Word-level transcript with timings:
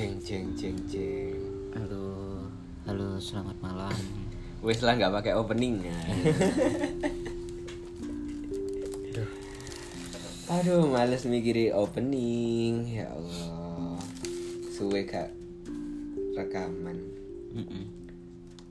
Jeng 0.00 0.16
jeng 0.24 0.48
jeng 0.56 0.78
jeng. 0.88 1.36
Halo, 1.76 2.08
halo, 2.88 3.20
selamat 3.20 3.52
malam. 3.60 3.92
Wes 4.64 4.80
lah 4.80 4.96
nggak 4.96 5.12
pakai 5.12 5.36
opening 5.36 5.76
ya. 5.84 5.92
Aduh, 10.56 10.88
males 10.88 11.28
mikiri 11.28 11.68
opening. 11.76 12.88
Ya 12.88 13.12
Allah. 13.12 14.00
Suwe 14.72 15.04
gak 15.04 15.36
rekaman. 16.32 16.96
Mm-mm. 17.52 17.84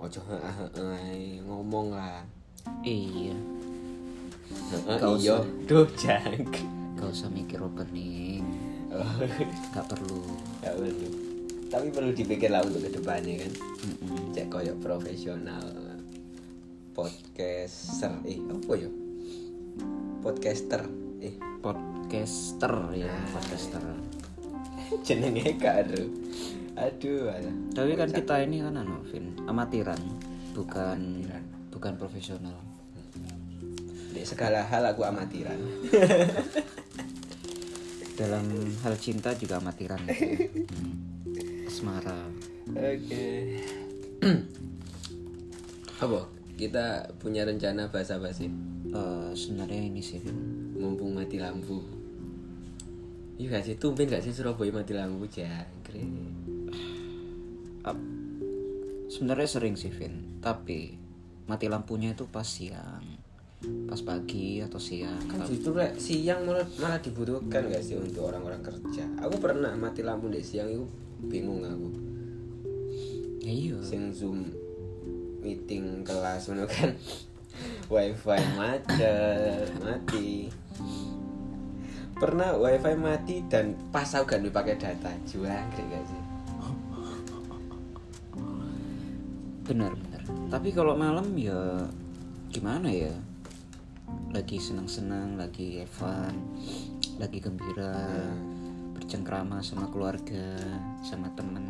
Ojo 0.02 0.26
heeh 0.34 0.54
heeh 0.66 1.46
ngomong 1.46 1.94
lah. 1.94 2.26
Iya, 2.82 3.38
Heeh 4.74 4.98
iya. 5.22 5.38
Duh, 5.70 5.86
jang. 5.94 6.42
gak 6.98 7.06
usah 7.06 7.30
mikir 7.30 7.62
opening, 7.62 8.42
Oh, 8.90 9.06
gak 9.74 9.86
perlu. 9.88 10.20
gak 10.62 10.76
perlu. 10.76 11.10
Tapi 11.70 11.88
perlu 11.94 12.12
dipikir 12.18 12.50
lah 12.50 12.66
untuk 12.66 12.82
ke 12.82 12.90
depannya 12.98 13.46
kan. 13.46 13.52
Mm-mm. 13.86 14.34
Cek 14.34 14.50
koyo 14.50 14.74
profesional 14.82 15.90
podcaster 17.00 18.12
eh 18.28 18.40
apa 18.44 18.74
ya? 18.76 18.90
Podcaster 20.20 20.84
eh 21.24 21.36
Podcaster 21.64 22.76
ya, 22.92 23.08
podcaster. 23.32 23.84
jenenge 25.08 25.56
karo. 25.56 26.04
Aduh, 26.76 27.32
alah. 27.32 27.56
Tapi 27.72 27.92
kan 27.96 28.10
kita 28.12 28.44
ini 28.44 28.64
kan 28.64 28.80
anu, 28.80 29.04
Vin, 29.12 29.36
amatiran, 29.48 30.00
bukan 30.56 31.00
Amatiran. 31.24 31.44
bukan 31.72 31.94
profesional. 31.96 32.58
Di 34.16 34.24
segala 34.28 34.64
hal 34.68 34.84
aku 34.92 35.08
amatiran. 35.08 35.60
Dalam 38.20 38.44
hal 38.84 38.96
cinta 39.00 39.32
juga 39.32 39.58
amatiran. 39.58 40.04
gitu. 40.04 40.68
Hmm. 40.76 41.66
Asmara. 41.66 42.28
Oke. 42.68 43.28
Apa? 46.04 46.20
Kita 46.54 46.86
punya 47.16 47.48
rencana 47.48 47.88
bahasa 47.88 48.20
basi 48.20 48.52
Eh, 48.90 49.32
sebenarnya 49.38 49.86
ini 49.86 50.02
sih, 50.02 50.18
mumpung 50.74 51.14
mati 51.14 51.38
lampu. 51.38 51.78
Iya 53.38 53.54
gak 53.54 53.64
sih, 53.70 53.76
tumben 53.78 54.10
gak 54.10 54.26
sih 54.26 54.34
Surabaya 54.34 54.74
mati 54.74 54.98
lampu 54.98 55.30
jangkrik. 55.30 56.10
Ap- 57.86 58.10
sebenarnya 59.08 59.46
sering 59.46 59.78
sih 59.78 59.94
Vin 59.94 60.42
tapi 60.42 60.98
mati 61.46 61.70
lampunya 61.70 62.18
itu 62.18 62.26
pas 62.26 62.44
siang 62.44 62.99
pas 63.60 64.00
pagi 64.00 64.64
atau 64.64 64.80
siang 64.80 65.20
Kan 65.28 65.44
justru 65.44 65.76
rek, 65.76 66.00
siang 66.00 66.48
malah, 66.48 66.64
malah 66.80 67.00
dibutuhkan 67.04 67.68
gak 67.68 67.84
sih 67.84 68.00
untuk 68.00 68.32
orang-orang 68.32 68.64
kerja. 68.64 69.04
Aku 69.20 69.36
pernah 69.36 69.76
mati 69.76 70.00
lampu 70.00 70.32
di 70.32 70.40
siang 70.40 70.72
itu 70.72 70.86
bingung 71.28 71.68
aku. 71.68 71.90
ya 73.44 73.52
iya 73.52 73.76
Sing 73.84 74.16
zoom 74.16 74.48
meeting 75.44 76.08
kelas 76.08 76.48
ngono 76.52 76.64
kan. 76.68 76.96
wifi 77.94 78.40
macet 78.56 79.68
mati 79.82 80.48
pernah 82.20 82.56
wifi 82.56 82.94
mati 83.00 83.36
dan 83.48 83.76
pas 83.90 84.08
aku 84.16 84.36
gak 84.38 84.52
pakai 84.52 84.76
data 84.78 85.12
juang 85.26 85.66
gak 85.74 86.04
sih 86.06 86.24
benar 89.70 89.94
benar 89.94 90.22
tapi 90.50 90.70
kalau 90.74 90.98
malam 90.98 91.34
ya 91.38 91.86
gimana 92.50 92.90
ya 92.90 93.14
lagi 94.30 94.62
senang-senang 94.62 95.42
lagi 95.42 95.82
fun 95.90 96.54
lagi 97.18 97.42
gembira 97.42 97.98
bercengkrama 98.96 99.60
sama 99.66 99.90
keluarga 99.90 100.56
sama 101.02 101.32
temen. 101.34 101.66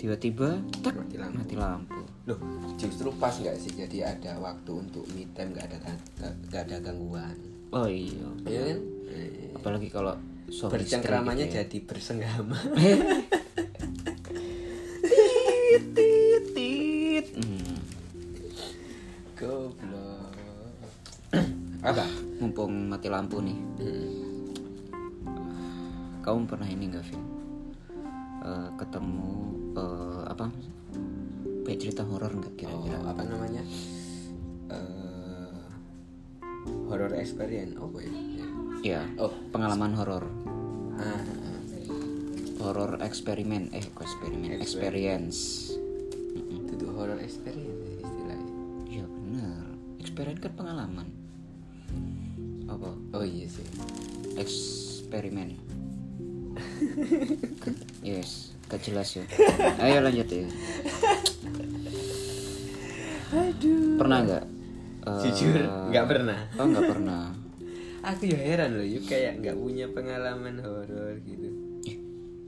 Tiba-tiba 0.00 0.60
tak 0.84 1.00
Mati 1.00 1.16
lampu. 1.16 1.36
mati 1.40 1.54
lampu. 1.56 2.02
Loh 2.28 2.38
justru 2.76 3.08
pas 3.16 3.32
nggak 3.32 3.56
sih? 3.56 3.72
Jadi 3.72 4.04
ada 4.04 4.36
waktu 4.42 4.70
untuk 4.74 5.04
me 5.16 5.24
time 5.32 5.56
nggak 5.56 5.66
ada 5.70 5.76
gak, 6.18 6.32
gak 6.52 6.62
ada 6.68 6.76
gangguan. 6.82 7.36
Oh 7.72 7.88
iya 7.88 8.28
ya 8.44 8.60
kan? 8.74 8.80
Eh, 9.08 9.54
apalagi 9.56 9.88
kalau 9.88 10.12
bercengkramanya 10.44 11.48
gitu 11.48 11.56
ya. 11.56 11.64
jadi 11.64 11.78
bersenggama 11.88 12.58
apa? 21.84 22.04
Mumpung 22.40 22.88
mati 22.88 23.12
lampu 23.12 23.44
nih. 23.44 23.58
Hmm. 23.80 24.12
kamu 26.24 26.48
pernah 26.48 26.64
ini 26.64 26.88
nggak 26.88 27.04
Vin? 27.04 27.20
Eh, 28.44 28.68
ketemu 28.80 29.32
eh, 29.76 30.22
apa? 30.24 30.48
Kayak 31.68 31.78
cerita 31.84 32.02
horor 32.08 32.32
nggak 32.32 32.56
kira-kira? 32.56 32.96
Oh, 32.96 33.12
apa 33.12 33.22
namanya? 33.28 33.60
Eh, 34.72 35.60
horror 36.88 37.12
experience 37.20 37.76
apa 37.76 37.98
ya 38.00 38.12
ya 38.84 39.00
oh. 39.16 39.32
pengalaman 39.48 39.96
horor. 39.96 40.24
Ah, 41.00 41.16
ah, 41.16 41.20
ah. 41.20 41.60
horor 42.60 43.00
eksperimen 43.00 43.72
eh 43.72 43.84
kok 43.92 44.04
eksperimen? 44.04 44.60
Experience. 44.60 45.72
Itu 46.72 46.88
horror 46.92 47.20
experience 47.20 47.80
ya 47.84 47.96
istilahnya. 48.00 48.52
Ya 48.88 49.04
benar 49.08 49.64
experience 50.00 50.40
kan 50.44 50.52
pengalaman 50.56 51.23
apa? 52.76 52.90
Oh 53.16 53.24
iya 53.24 53.46
sih. 53.48 53.66
Eksperimen. 54.36 55.56
Yes 58.04 58.54
gak 58.68 58.80
jelas 58.90 59.08
ya. 59.14 59.24
Ayo 59.78 60.02
lanjut 60.02 60.28
ya. 60.28 60.48
Aduh. 63.34 63.98
Pernah 64.00 64.18
nggak? 64.24 64.44
Eh, 65.04 65.20
jujur 65.22 65.60
nggak 65.92 66.06
pernah. 66.08 66.38
Oh 66.58 66.66
nggak 66.66 66.88
pernah. 66.90 67.24
Aku 68.10 68.28
ya 68.28 68.38
heran 68.40 68.76
loh 68.76 68.84
yuk 68.84 69.06
kayak 69.08 69.40
nggak 69.40 69.56
punya 69.56 69.86
pengalaman 69.92 70.60
horor 70.60 71.16
gitu. 71.24 71.48
Eh, 71.88 71.96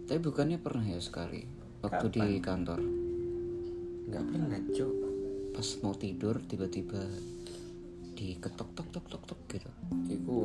tapi 0.09 0.19
bukannya 0.21 0.59
pernah 0.61 0.85
ya 0.85 1.01
sekali? 1.01 1.45
Waktu 1.85 2.07
di 2.11 2.27
kantor. 2.41 2.81
Nggak 4.11 4.25
pernah 4.27 4.61
cok 4.73 4.95
pas 5.57 5.69
mau 5.81 5.97
tidur 5.97 6.37
tiba-tiba 6.45 7.01
diketok 8.17 8.73
tok 8.73 8.89
tok 8.89 9.07
tok 9.13 9.23
tok 9.29 9.41
gitu. 9.53 9.71
Iku 10.09 10.37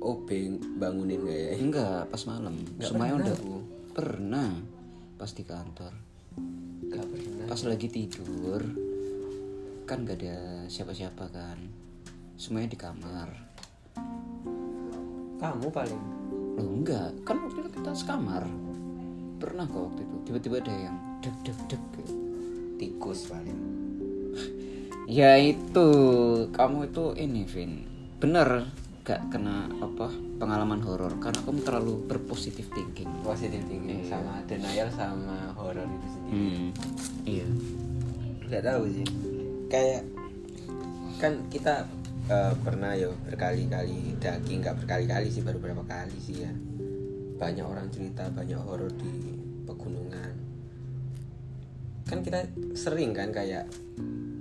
OB 0.00 0.28
bangunin 0.76 1.24
gak 1.24 1.40
ya? 1.40 1.48
enggak 1.56 2.00
pas 2.12 2.22
malam. 2.28 2.54
Semuanya 2.80 3.14
udah 3.24 3.36
aku. 3.36 3.56
pernah 3.96 4.50
pas 5.16 5.30
di 5.32 5.44
kantor. 5.44 5.92
Gak 6.92 7.06
pernah. 7.08 7.46
Pas 7.48 7.60
lagi 7.64 7.88
tidur 7.88 8.60
kan 9.88 10.04
gak 10.04 10.20
ada 10.20 10.68
siapa-siapa 10.68 11.24
kan. 11.32 11.58
Semuanya 12.36 12.76
di 12.76 12.78
kamar. 12.78 13.28
Kamu 15.40 15.72
paling? 15.72 16.02
Loh 16.60 16.68
enggak, 16.68 17.16
kan 17.24 17.40
waktu 17.40 17.64
itu 17.64 17.70
kita 17.80 17.96
sekamar 17.96 18.44
Pernah 19.40 19.64
kok 19.64 19.88
waktu 19.88 20.04
itu, 20.04 20.16
tiba-tiba 20.28 20.60
ada 20.60 20.74
yang 20.76 20.96
deg 21.24 21.32
deg 21.40 21.56
deg 21.64 21.82
tikus 22.76 23.28
paling 23.28 23.79
Ya 25.10 25.34
itu, 25.42 25.90
kamu 26.54 26.94
itu 26.94 27.04
ini 27.18 27.42
Vin. 27.42 27.82
Bener 28.22 28.70
gak 29.02 29.26
kena 29.34 29.66
apa 29.82 30.06
pengalaman 30.38 30.78
horor 30.86 31.18
Karena 31.18 31.42
kamu 31.42 31.66
terlalu 31.66 32.06
berpositif 32.06 32.70
thinking. 32.70 33.10
Positif 33.26 33.58
tinggi 33.66 34.06
sama 34.06 34.38
denial 34.46 34.86
sama 34.94 35.50
horor 35.58 35.82
itu 35.82 36.08
sendiri. 36.14 36.30
Hmm, 36.30 36.66
iya. 37.26 37.46
Gak 38.54 38.62
tahu 38.70 38.86
sih. 38.86 39.06
Kayak 39.66 40.06
Kan 41.18 41.42
kita 41.50 41.90
eh, 42.30 42.54
pernah 42.62 42.94
ya 42.94 43.10
berkali-kali 43.26 44.14
daging 44.22 44.62
nggak 44.62 44.78
berkali-kali 44.78 45.26
sih 45.26 45.42
baru 45.42 45.58
berapa 45.58 45.82
kali 45.90 46.16
sih 46.22 46.46
ya. 46.46 46.52
Banyak 47.34 47.66
orang 47.66 47.90
cerita 47.90 48.30
banyak 48.30 48.62
horor 48.62 48.94
di 48.94 49.34
pegunungan. 49.66 50.32
Kan 52.06 52.22
kita 52.22 52.46
sering 52.78 53.10
kan 53.10 53.34
kayak 53.34 53.66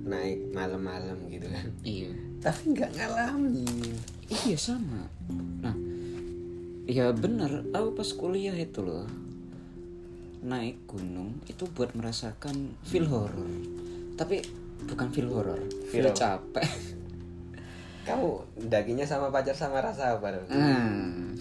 naik 0.10 0.50
malam-malam 0.50 1.18
gitu 1.30 1.46
kan 1.46 1.70
Iya 1.86 2.10
tapi 2.40 2.74
nggak 2.74 2.92
ngalamin 2.98 3.94
Iya 4.26 4.58
sama 4.58 5.06
Nah, 5.60 5.76
ya 6.88 7.12
bener 7.12 7.68
Aku 7.70 7.94
pas 7.94 8.10
kuliah 8.16 8.56
itu 8.56 8.80
loh 8.80 9.06
Naik 10.42 10.88
gunung 10.88 11.38
Itu 11.46 11.68
buat 11.70 11.94
merasakan 11.94 12.74
feel 12.82 13.06
horror 13.06 13.44
Tapi 14.16 14.40
bukan 14.88 15.08
feel 15.12 15.30
horror 15.30 15.60
Feel 15.88 16.10
Feel- 16.10 16.16
capek 16.16 16.66
kamu 18.00 18.42
dagingnya 18.74 19.06
sama 19.06 19.30
pacar 19.30 19.54
sama 19.54 19.86
rasa 19.86 20.18
apa 20.18 20.34
dong? 20.34 20.50
Hmm. 20.50 21.38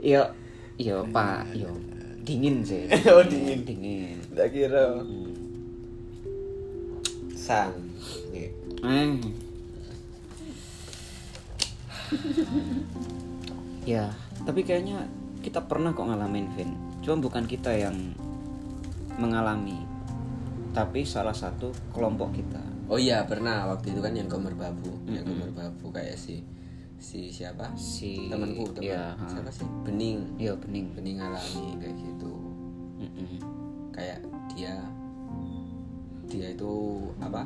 Yo, 0.00 0.24
yo 0.80 1.04
pak, 1.12 1.52
yo 1.52 1.68
dingin 2.24 2.64
sih. 2.64 2.88
Oh, 3.12 3.20
dingin. 3.20 3.60
dingin. 3.68 4.16
tak 4.32 4.48
kira 4.48 4.96
Hmm. 4.96 5.29
Sang 7.40 7.72
Iya. 8.36 8.50
Eh. 8.84 9.12
ya, 13.88 14.12
tapi 14.44 14.60
kayaknya 14.66 15.08
kita 15.40 15.64
pernah 15.64 15.96
kok 15.96 16.04
ngalamin 16.04 16.52
Vin. 16.52 16.70
Cuma 17.00 17.16
bukan 17.22 17.48
kita 17.48 17.72
yang 17.72 17.96
mengalami 19.16 19.88
tapi 20.70 21.02
salah 21.02 21.34
satu 21.34 21.72
kelompok 21.90 22.36
kita. 22.36 22.62
Oh 22.90 22.98
iya 22.98 23.26
pernah. 23.26 23.66
Waktu 23.70 23.94
itu 23.94 24.00
kan 24.02 24.14
yang 24.14 24.28
gambar 24.30 24.54
babu. 24.54 24.90
Yang 25.06 25.34
gambar 25.34 25.50
babu 25.54 25.86
kayak 25.90 26.18
si 26.18 26.42
si 27.00 27.30
siapa? 27.32 27.72
Si 27.74 28.30
temanku 28.30 28.70
teman. 28.74 28.90
ya 28.90 29.02
siapa 29.26 29.50
sih? 29.50 29.66
Bening. 29.86 30.38
Iya 30.38 30.54
bening. 30.58 30.94
Bening 30.94 31.18
alami 31.22 31.78
kayak 31.80 31.96
gitu. 31.96 32.32
Mm-mm. 33.00 33.40
kayak 33.96 34.20
dia 34.52 34.76
dia 36.30 36.54
itu 36.54 37.02
apa? 37.18 37.42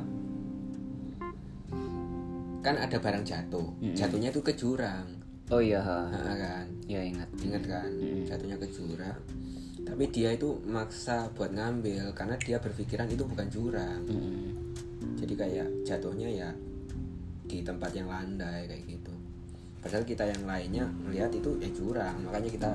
Kan 2.61 2.75
ada 2.77 2.97
barang 3.01 3.25
jatuh. 3.25 3.67
Jatuhnya 3.97 4.29
itu 4.29 4.41
ke 4.45 4.53
jurang. 4.53 5.09
Oh 5.49 5.61
iya. 5.61 5.81
Nah, 5.81 6.37
kan? 6.37 6.65
Ya 6.85 7.01
ingat. 7.01 7.29
Ingat 7.41 7.63
kan? 7.65 7.89
Jatuhnya 8.29 8.57
ke 8.61 8.69
jurang. 8.69 9.17
Tapi 9.85 10.09
dia 10.09 10.33
itu 10.33 10.57
maksa 10.65 11.29
buat 11.37 11.53
ngambil 11.53 12.09
karena 12.17 12.33
dia 12.41 12.57
berpikiran 12.57 13.05
itu 13.05 13.21
bukan 13.21 13.47
jurang. 13.49 14.01
Mm-mm. 14.09 14.73
jadi 15.15 15.33
kayak 15.37 15.67
jatuhnya 15.85 16.25
ya 16.25 16.49
di 17.45 17.61
tempat 17.61 17.93
yang 17.93 18.09
landai 18.09 18.65
kayak 18.65 18.83
gitu. 18.89 19.13
Padahal 19.85 20.01
kita 20.01 20.25
yang 20.25 20.43
lainnya 20.49 20.85
melihat 21.05 21.29
itu 21.29 21.53
ya 21.61 21.69
jurang. 21.69 22.17
Makanya 22.25 22.49
kita 22.49 22.69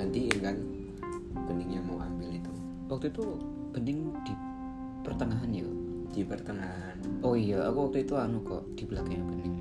hentiin 0.00 0.38
kan 0.40 0.56
beningnya 1.44 1.84
mau 1.84 2.00
ambil 2.00 2.32
itu. 2.32 2.52
Waktu 2.88 3.12
itu 3.12 3.24
bening 3.76 4.16
di 4.24 4.32
pertengahan 5.04 5.52
ya 5.52 5.68
di 6.16 6.22
pertengahan. 6.24 6.96
Oh 7.20 7.36
iya 7.36 7.60
aku 7.68 7.92
waktu 7.92 8.08
itu 8.08 8.16
anu 8.16 8.40
kok 8.40 8.64
di 8.72 8.88
belakangnya 8.88 9.20
bening. 9.28 9.56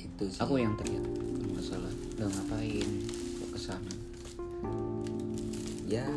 Itu 0.00 0.24
sih. 0.32 0.40
Aku 0.40 0.56
yang 0.56 0.72
teriak 0.80 1.04
kalau 1.04 1.46
nggak 1.52 1.64
salah 1.64 1.92
udah 2.16 2.28
ngapain? 2.32 2.88
Kok 3.36 3.48
ke 3.52 3.60
sana 3.60 3.92
ya 5.92 6.08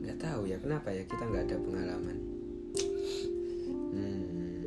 nggak 0.00 0.16
tahu 0.16 0.48
ya 0.48 0.56
kenapa 0.56 0.88
ya 0.88 1.04
kita 1.04 1.20
nggak 1.20 1.44
ada 1.52 1.56
pengalaman? 1.60 2.18
Hmm, 3.92 4.64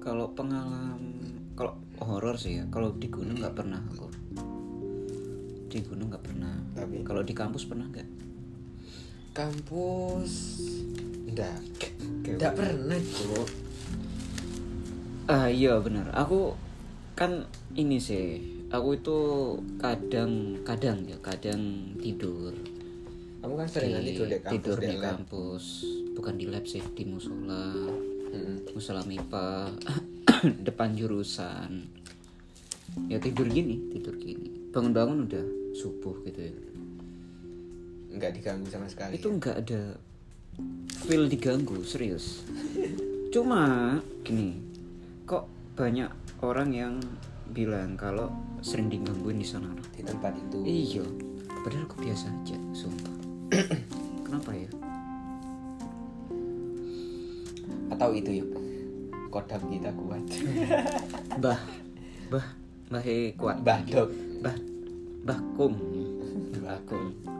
kalau 0.00 0.32
pengalaman 0.32 1.12
kalau 1.52 1.76
horor 2.00 2.40
sih 2.40 2.56
ya 2.56 2.64
kalau 2.72 2.96
di 2.96 3.12
gunung 3.12 3.36
nggak 3.36 3.52
pernah 3.52 3.84
aku. 3.92 4.08
Di 5.68 5.84
gunung 5.84 6.08
nggak 6.08 6.24
pernah. 6.24 6.56
Tapi? 6.72 7.04
kalau 7.04 7.20
di 7.20 7.36
kampus 7.36 7.68
pernah 7.68 7.84
nggak 7.92 8.21
kampus. 9.32 10.32
Enggak 11.28 11.58
enggak 12.28 12.52
pernah. 12.52 13.00
Kok 13.00 13.48
ah 15.32 15.48
iya 15.48 15.80
benar. 15.80 16.12
Aku 16.12 16.52
kan 17.16 17.48
ini 17.72 17.96
sih 17.96 18.40
aku 18.68 19.00
itu 19.00 19.18
kadang 19.80 20.60
kadang 20.64 21.04
ya 21.08 21.16
kadang 21.24 21.92
tidur. 21.96 22.52
Kamu 23.42 23.54
kan 23.58 23.66
sering 23.66 23.98
di- 24.04 24.14
tidur 24.14 24.28
di 24.28 24.38
kampus 24.38 24.52
tidur 24.52 24.78
di 24.78 24.86
di 24.86 24.96
kampus. 25.00 25.64
Bukan 26.12 26.34
di 26.36 26.46
lab 26.46 26.64
sih 26.68 26.84
di 26.92 27.04
musola. 27.08 27.72
Mm-mm. 28.32 28.64
musola 28.72 29.04
mipa 29.04 29.68
depan 30.66 30.92
jurusan. 30.92 31.88
Ya 33.08 33.16
tidur 33.16 33.48
gini 33.48 33.80
tidur 33.96 34.16
gini. 34.20 34.72
Bangun-bangun 34.72 35.28
udah 35.28 35.44
subuh 35.72 36.16
gitu 36.28 36.52
ya 36.52 36.54
nggak 38.12 38.32
diganggu 38.36 38.68
sama 38.68 38.86
sekali 38.88 39.16
itu 39.16 39.28
nggak 39.28 39.56
ada 39.64 39.96
feel 41.08 41.24
diganggu 41.26 41.80
serius. 41.82 42.44
Cuma 43.32 43.96
gini 44.20 44.60
kok 45.24 45.48
banyak 45.72 46.12
orang 46.44 46.70
yang 46.70 46.94
bilang 47.52 47.96
kalau 47.96 48.28
sering 48.60 48.92
digangguin 48.92 49.40
di 49.40 49.48
sana? 49.48 49.72
Di 49.96 50.04
tempat 50.04 50.36
itu. 50.36 50.58
Iya 50.62 51.04
padahal 51.62 51.88
aku 51.88 51.96
biasa 52.04 52.26
aja 52.28 52.56
sumpah. 52.76 53.14
Kenapa 54.26 54.50
ya? 54.52 54.70
Atau 57.92 58.10
itu 58.12 58.44
yuk 58.44 58.50
kodam 59.32 59.62
kita 59.72 59.90
kuat. 59.96 60.24
Bah 61.42 61.60
bah 62.28 62.46
bah 62.92 63.04
kuat. 63.40 63.56
Badok 63.64 64.08
bah 64.44 64.56
bah 65.24 65.40
kum. 65.56 65.72
Bah 66.62 66.78
kum 66.86 67.31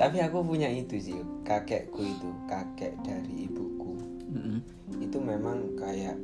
tapi 0.00 0.16
aku 0.24 0.40
punya 0.40 0.64
itu 0.72 0.96
sih 0.96 1.20
kakekku 1.44 2.00
itu 2.00 2.28
kakek 2.48 2.96
dari 3.04 3.44
ibuku. 3.44 3.92
Mm-mm. 4.32 4.58
itu 4.96 5.20
memang 5.20 5.76
kayak 5.76 6.16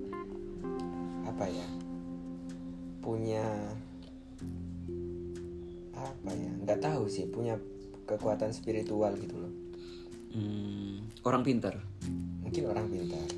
apa 1.28 1.44
ya 1.44 1.68
punya 3.04 3.44
apa 5.92 6.30
ya 6.32 6.52
nggak 6.64 6.80
tahu 6.80 7.04
sih 7.04 7.28
punya 7.28 7.60
kekuatan 8.08 8.56
spiritual 8.56 9.12
gitu 9.20 9.36
loh. 9.36 9.52
Hmm, 10.32 11.04
orang 11.28 11.44
pintar? 11.44 11.76
Mungkin 12.40 12.72
orang 12.72 12.88
pintar. 12.88 13.28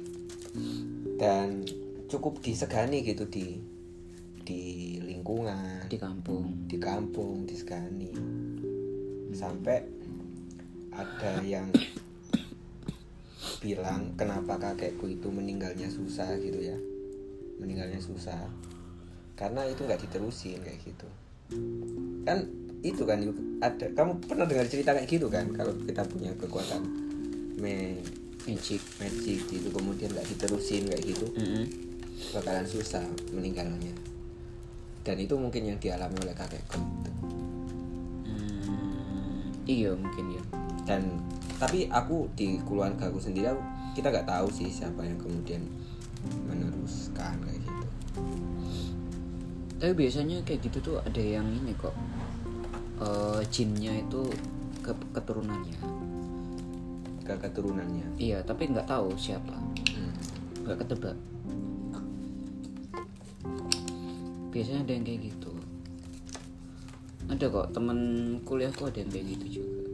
Dan 1.19 1.67
cukup 2.07 2.39
disegani 2.39 3.03
gitu 3.03 3.27
di 3.27 3.59
di 4.47 4.63
lingkungan. 5.03 5.91
Di 5.91 5.99
kampung. 5.99 6.71
Di 6.71 6.79
kampung 6.79 7.43
disegani. 7.43 8.13
Sampai 9.35 9.98
ada 10.99 11.39
yang 11.47 11.71
bilang 13.63 14.15
kenapa 14.19 14.59
kakekku 14.59 15.07
itu 15.07 15.31
meninggalnya 15.31 15.87
susah? 15.87 16.35
gitu 16.43 16.59
ya. 16.59 16.79
Meninggalnya 17.63 18.03
susah. 18.03 18.51
Karena 19.39 19.63
itu 19.67 19.87
nggak 19.87 20.03
diterusin 20.03 20.59
kayak 20.63 20.83
gitu. 20.83 21.09
Kan 22.27 22.51
itu 22.83 23.03
kan 23.03 23.19
Yuk, 23.19 23.35
ada 23.59 23.91
kamu 23.95 24.23
pernah 24.27 24.47
dengar 24.47 24.67
cerita 24.67 24.95
kayak 24.95 25.11
gitu 25.11 25.27
kan? 25.31 25.51
Kalau 25.55 25.75
kita 25.87 26.03
punya 26.07 26.35
kekuatan 26.35 26.83
me 27.59 27.99
magic 28.47 28.81
magic 29.03 29.45
gitu 29.51 29.69
kemudian 29.75 30.09
nggak 30.15 30.25
diterusin 30.25 30.89
kayak 30.89 31.05
gitu 31.05 31.27
Mm-mm. 31.37 31.69
bakalan 32.33 32.67
susah 32.67 33.03
meninggalnya. 33.35 33.95
Dan 35.03 35.17
itu 35.19 35.35
mungkin 35.35 35.67
yang 35.67 35.79
dialami 35.83 36.17
oleh 36.23 36.35
kakekku. 36.35 36.79
Itu. 36.79 37.11
Hmm, 38.29 39.51
iya 39.67 39.91
mungkin 39.95 40.39
ya 40.39 40.68
dan 40.89 41.05
tapi 41.61 41.85
aku 41.93 42.33
di 42.33 42.57
keluarga 42.65 43.13
aku 43.13 43.21
sendiri 43.21 43.53
aku, 43.53 43.61
kita 43.93 44.09
nggak 44.09 44.25
tahu 44.25 44.49
sih 44.49 44.73
siapa 44.73 45.05
yang 45.05 45.21
kemudian 45.21 45.61
meneruskan 46.49 47.37
kayak 47.45 47.61
gitu. 47.61 47.87
Tapi 49.79 49.93
biasanya 49.93 50.41
kayak 50.49 50.65
gitu 50.65 50.79
tuh 50.81 50.97
ada 51.05 51.21
yang 51.21 51.45
ini 51.45 51.77
kok 51.77 51.93
eh 53.05 53.43
jinnya 53.53 54.01
itu 54.01 54.33
ke 54.81 54.97
keturunannya. 55.13 55.79
Ke 57.27 57.37
keturunannya. 57.37 58.17
Iya 58.17 58.41
tapi 58.47 58.73
nggak 58.73 58.89
tahu 58.89 59.13
siapa. 59.21 59.53
Hmm. 59.93 60.15
nggak 60.65 60.79
ketebak. 60.89 61.19
Biasanya 64.49 64.81
ada 64.89 64.93
yang 64.97 65.05
kayak 65.05 65.21
gitu. 65.37 65.53
Ada 67.29 67.45
kok 67.53 67.67
temen 67.77 67.99
kuliahku 68.49 68.89
ada 68.89 69.05
yang 69.05 69.13
kayak 69.13 69.27
gitu 69.37 69.61
juga 69.61 69.88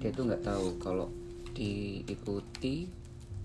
dia 0.00 0.10
tuh 0.10 0.24
nggak 0.24 0.42
tahu 0.42 0.66
kalau 0.78 1.06
diikuti 1.52 2.88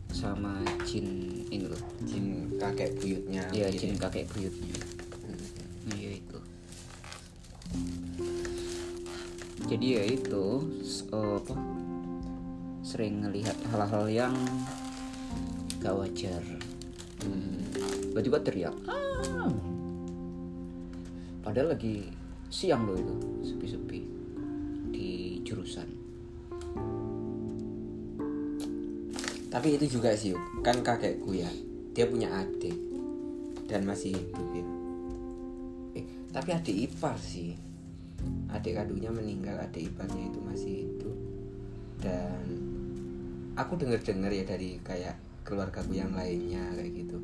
sama 0.07 0.55
jin 0.83 1.03
ini 1.50 1.65
loh 1.65 1.81
jin 2.03 2.47
kakek 2.55 2.95
buyutnya 2.95 3.43
Iya 3.51 3.67
gitu 3.69 3.81
jin 3.83 3.93
ya. 3.93 4.01
kakek 4.01 4.25
buyutnya 4.31 4.77
Hmm. 5.25 5.41
Nah, 5.85 5.97
ya 5.97 6.12
itu 6.13 6.38
jadi 9.65 9.85
ya 9.91 10.03
itu 10.07 10.45
apa 11.09 11.55
sering 12.79 13.25
ngelihat 13.25 13.57
hal-hal 13.67 14.05
yang 14.07 14.35
gak 15.79 15.95
wajar 15.95 16.41
Hmm. 17.19 17.57
tiba-tiba 18.05 18.38
teriak 18.39 18.75
"Ah!" 18.85 19.50
padahal 21.41 21.74
lagi 21.74 22.05
siang 22.47 22.85
loh 22.85 22.93
itu 22.93 23.15
sepi-sepi 23.43 24.00
di 24.91 25.09
jurusan 25.41 25.89
tapi 29.55 29.79
itu 29.79 29.95
juga 29.95 30.12
sih 30.12 30.35
kan 30.67 30.83
kakekku 30.83 31.31
ya 31.31 31.47
dia 31.95 32.12
punya 32.12 32.27
adik 32.27 32.75
dan 33.71 33.88
masih 33.88 34.12
hidup 34.12 34.47
ya. 34.51 34.67
Eh 35.95 36.05
tapi 36.35 36.50
adik 36.51 36.75
ipar 36.91 37.15
sih. 37.15 37.55
Adik 38.51 38.75
kandungnya 38.75 39.15
meninggal 39.15 39.55
adik 39.63 39.95
iparnya 39.95 40.27
itu 40.27 40.39
masih 40.43 40.74
hidup. 40.83 41.17
Dan 42.03 42.43
aku 43.55 43.79
dengar 43.79 44.03
dengar 44.03 44.35
ya 44.35 44.43
dari 44.43 44.75
kayak 44.83 45.15
keluargaku 45.47 45.95
yang 45.95 46.12
lainnya 46.12 46.75
kayak 46.75 46.91
gitu. 46.91 47.17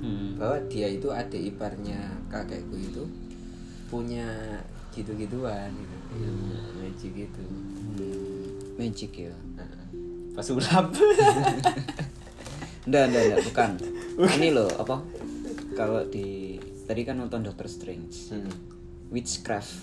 Hmm. 0.00 0.32
bahwa 0.40 0.64
dia 0.72 0.88
itu 0.88 1.12
adik 1.12 1.52
iparnya 1.52 2.12
kakekku 2.32 2.76
itu 2.76 3.04
punya 3.88 4.28
gitu 4.92 5.16
gituan 5.16 5.72
gitu. 5.72 5.96
Ilmu 6.24 6.56
magic 6.80 7.12
gitu 7.24 7.44
Hmm, 7.44 8.44
magic 8.80 9.12
ya 9.28 9.34
pas 10.34 10.44
sulap 10.46 10.90
Enggak, 12.86 13.04
enggak, 13.10 13.22
enggak, 13.28 13.40
bukan. 13.50 13.70
Ini 14.40 14.48
loh, 14.54 14.70
apa? 14.78 14.96
Kalau 15.76 16.02
di 16.08 16.58
tadi 16.84 17.02
kan 17.06 17.18
nonton 17.18 17.46
Doctor 17.46 17.66
Strange. 17.70 18.34
Hmm. 18.34 18.50
witchcraft 19.10 19.74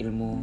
ilmu 0.00 0.40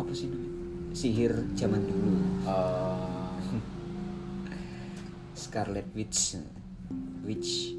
apa 0.00 0.08
sih 0.16 0.32
namanya 0.32 0.52
sihir 0.96 1.32
zaman 1.52 1.84
dulu 1.84 2.16
Oh, 2.48 3.36
Scarlet 5.44 5.84
Witch 5.92 6.40
Witch 7.20 7.76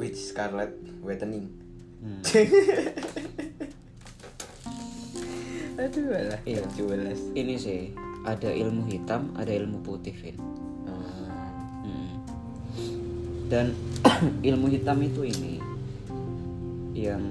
which 0.00 0.16
Scarlet 0.16 0.72
Whitening. 1.04 1.52
Hmm. 2.00 2.24
Aduh, 5.80 6.12
alah. 6.12 6.40
Iya. 6.48 6.64
Jelas. 6.76 7.20
ini 7.36 7.60
sih 7.60 7.92
ada 8.22 8.50
ilmu 8.50 8.84
hitam 8.86 9.32
ada 9.34 9.50
ilmu 9.50 9.80
putih 9.80 10.12
Vin 10.14 10.36
Hmm. 11.80 12.12
dan 13.48 13.72
ilmu 14.48 14.68
hitam 14.68 15.00
itu 15.00 15.24
ini 15.24 15.56
yang 16.92 17.24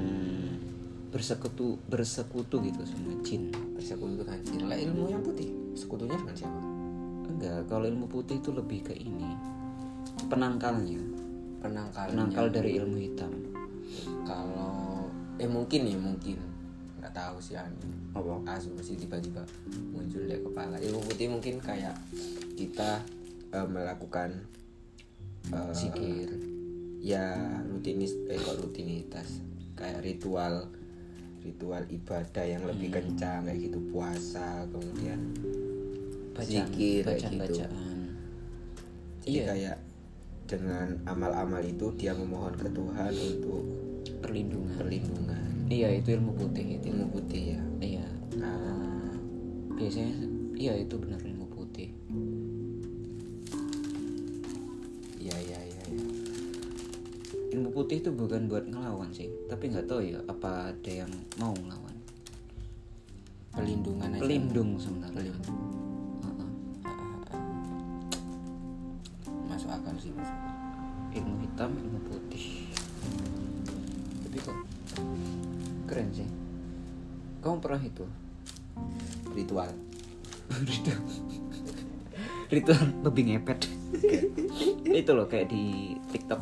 bersekutu 1.09 1.77
bersekutu 1.85 2.61
gitu 2.61 2.81
sama 2.85 3.13
jin 3.21 3.49
bersekutu 3.73 4.17
dengan 4.21 4.37
jin. 4.41 4.61
Lah 4.65 4.77
ilmu 4.77 5.09
yang 5.09 5.21
putih, 5.21 5.49
sekutunya 5.73 6.17
dengan 6.17 6.35
siapa? 6.37 6.59
enggak 7.29 7.59
kalau 7.69 7.85
ilmu 7.85 8.09
putih 8.09 8.41
itu 8.41 8.49
lebih 8.51 8.89
ke 8.89 8.93
ini 8.93 9.37
penangkalnya 10.27 10.97
Penangkalnya. 11.61 12.09
penangkal 12.11 12.45
dari 12.49 12.71
ilmu 12.77 12.97
hitam 12.99 13.31
Kalau 14.25 15.05
eh 15.37 15.47
mungkin 15.47 15.81
ya 15.87 15.97
mungkin 15.97 16.37
nggak 16.99 17.15
tahu 17.15 17.37
sih 17.39 17.55
Ani. 17.55 17.79
apa? 18.11 18.59
Asumsi 18.59 18.99
tiba-tiba 18.99 19.41
muncul 19.89 20.27
di 20.27 20.35
kepala. 20.35 20.75
Ilmu 20.77 20.99
putih 21.07 21.31
mungkin 21.31 21.57
kayak 21.59 21.95
kita 22.53 22.99
eh, 23.49 23.67
melakukan 23.67 24.29
eh, 25.49 25.71
zikir. 25.71 26.29
ya 26.99 27.39
rutinis 27.71 28.11
eh 28.27 28.35
kok 28.35 28.59
rutinitas. 28.59 29.39
Kayak 29.79 30.03
ritual 30.03 30.67
ritual 31.39 31.87
ibadah 31.87 32.43
yang 32.43 32.67
lebih 32.67 32.91
kencang 32.91 33.47
kayak 33.47 33.59
gitu. 33.63 33.79
Puasa 33.89 34.67
kemudian 34.67 35.31
bacaan 36.35 36.67
zikir 36.67 37.03
kayak 37.03 37.19
bacaan 37.19 37.31
gitu. 37.31 37.43
bacaan 37.43 37.71
jadi 39.19 39.29
Iya. 39.29 39.45
kayak 39.51 39.77
dengan 40.49 40.87
amal-amal 41.05 41.61
itu 41.61 41.93
dia 41.93 42.15
memohon 42.17 42.55
ke 42.57 42.65
Tuhan 42.71 43.13
untuk 43.13 43.63
perlindungan. 44.23 44.75
perlindungan 44.79 45.38
iya 45.69 45.87
itu 45.93 46.17
ilmu 46.17 46.33
putih 46.33 46.81
itu 46.81 46.85
ilmu 46.89 47.07
putih 47.13 47.41
ya. 47.53 47.61
Iya. 47.79 48.05
Ah, 48.41 49.13
biasanya 49.77 50.13
iya 50.57 50.73
itu 50.81 50.97
benar 50.97 51.21
ilmu 51.21 51.45
putih. 51.53 51.93
Iya 55.21 55.35
iya 55.37 55.59
iya 55.61 55.83
iya. 55.93 56.05
ilmu 57.49 57.69
putih 57.73 58.01
itu 58.01 58.09
bukan 58.13 58.45
buat 58.45 58.65
ngelawan 58.69 59.09
sih 59.09 59.25
tapi 59.49 59.73
nggak 59.73 59.89
tahu 59.89 60.05
ya 60.05 60.21
apa 60.25 60.73
ada 60.73 60.91
yang 61.05 61.11
mau 61.37 61.53
ngelawan. 61.53 61.95
Pelindungan 63.53 64.09
aja. 64.17 64.21
Pelindung 64.25 64.69
sebenarnya. 64.81 65.17
Pelindung. 65.21 65.59
Masuk 69.49 69.69
akal 69.69 69.95
sih 70.01 70.13
masuk 70.17 70.33
akal. 70.33 70.57
ilmu 71.09 71.35
hitam 71.41 71.69
ilmu 71.73 71.99
putih. 72.09 72.69
Tapi 74.25 74.37
kok 74.45 74.57
keren 75.89 76.13
sih. 76.13 76.29
Kamu 77.41 77.57
pernah 77.57 77.81
itu? 77.81 78.05
Ritual. 79.33 79.73
Ritual. 80.69 81.01
Ritual. 82.53 82.83
Lebih 83.01 83.23
ngepet. 83.33 83.59
Itu 84.85 85.11
loh 85.17 85.25
kayak 85.25 85.49
di 85.49 85.97
TikTok. 86.13 86.41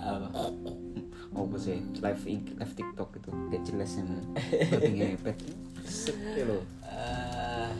Apa? 0.00 0.28
Apa 1.36 1.56
sih? 1.60 1.76
Live 2.00 2.24
live 2.24 2.72
TikTok 2.72 3.20
itu. 3.20 3.30
Gak 3.52 3.62
jelas 3.68 3.90
yang 4.00 4.08
lebih 4.72 4.92
ngepet. 5.12 5.36
Mesti 5.84 6.40
loh. 6.48 6.64
Ah, 6.80 7.70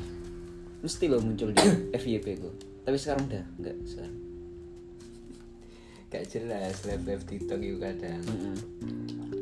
mesti 0.85 1.05
loh 1.09 1.25
muncul 1.25 1.57
di 1.57 1.65
FYP 1.97 2.27
gue 2.37 2.77
tapi 2.87 3.03
sekarang 3.03 3.27
udah 3.27 3.45
enggak 3.59 3.77
sekarang. 3.83 4.19
Gak 6.07 6.25
jelas 6.31 6.75
live 6.87 7.03
live 7.03 7.25
tiktok 7.27 7.59
itu 7.59 7.77
kadang. 7.83 8.23
Mm-mm. 8.23 9.36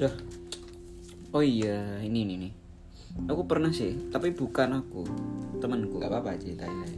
Dah. 0.00 0.14
Oh 1.30 1.44
iya, 1.44 2.00
ini 2.00 2.24
ini 2.24 2.34
nih. 2.40 2.52
Aku 3.28 3.44
pernah 3.44 3.68
sih, 3.68 4.08
tapi 4.08 4.32
bukan 4.32 4.80
aku, 4.80 5.04
temanku. 5.60 6.00
nggak 6.00 6.08
apa-apa 6.08 6.40
ceritain 6.40 6.72
aja 6.72 6.96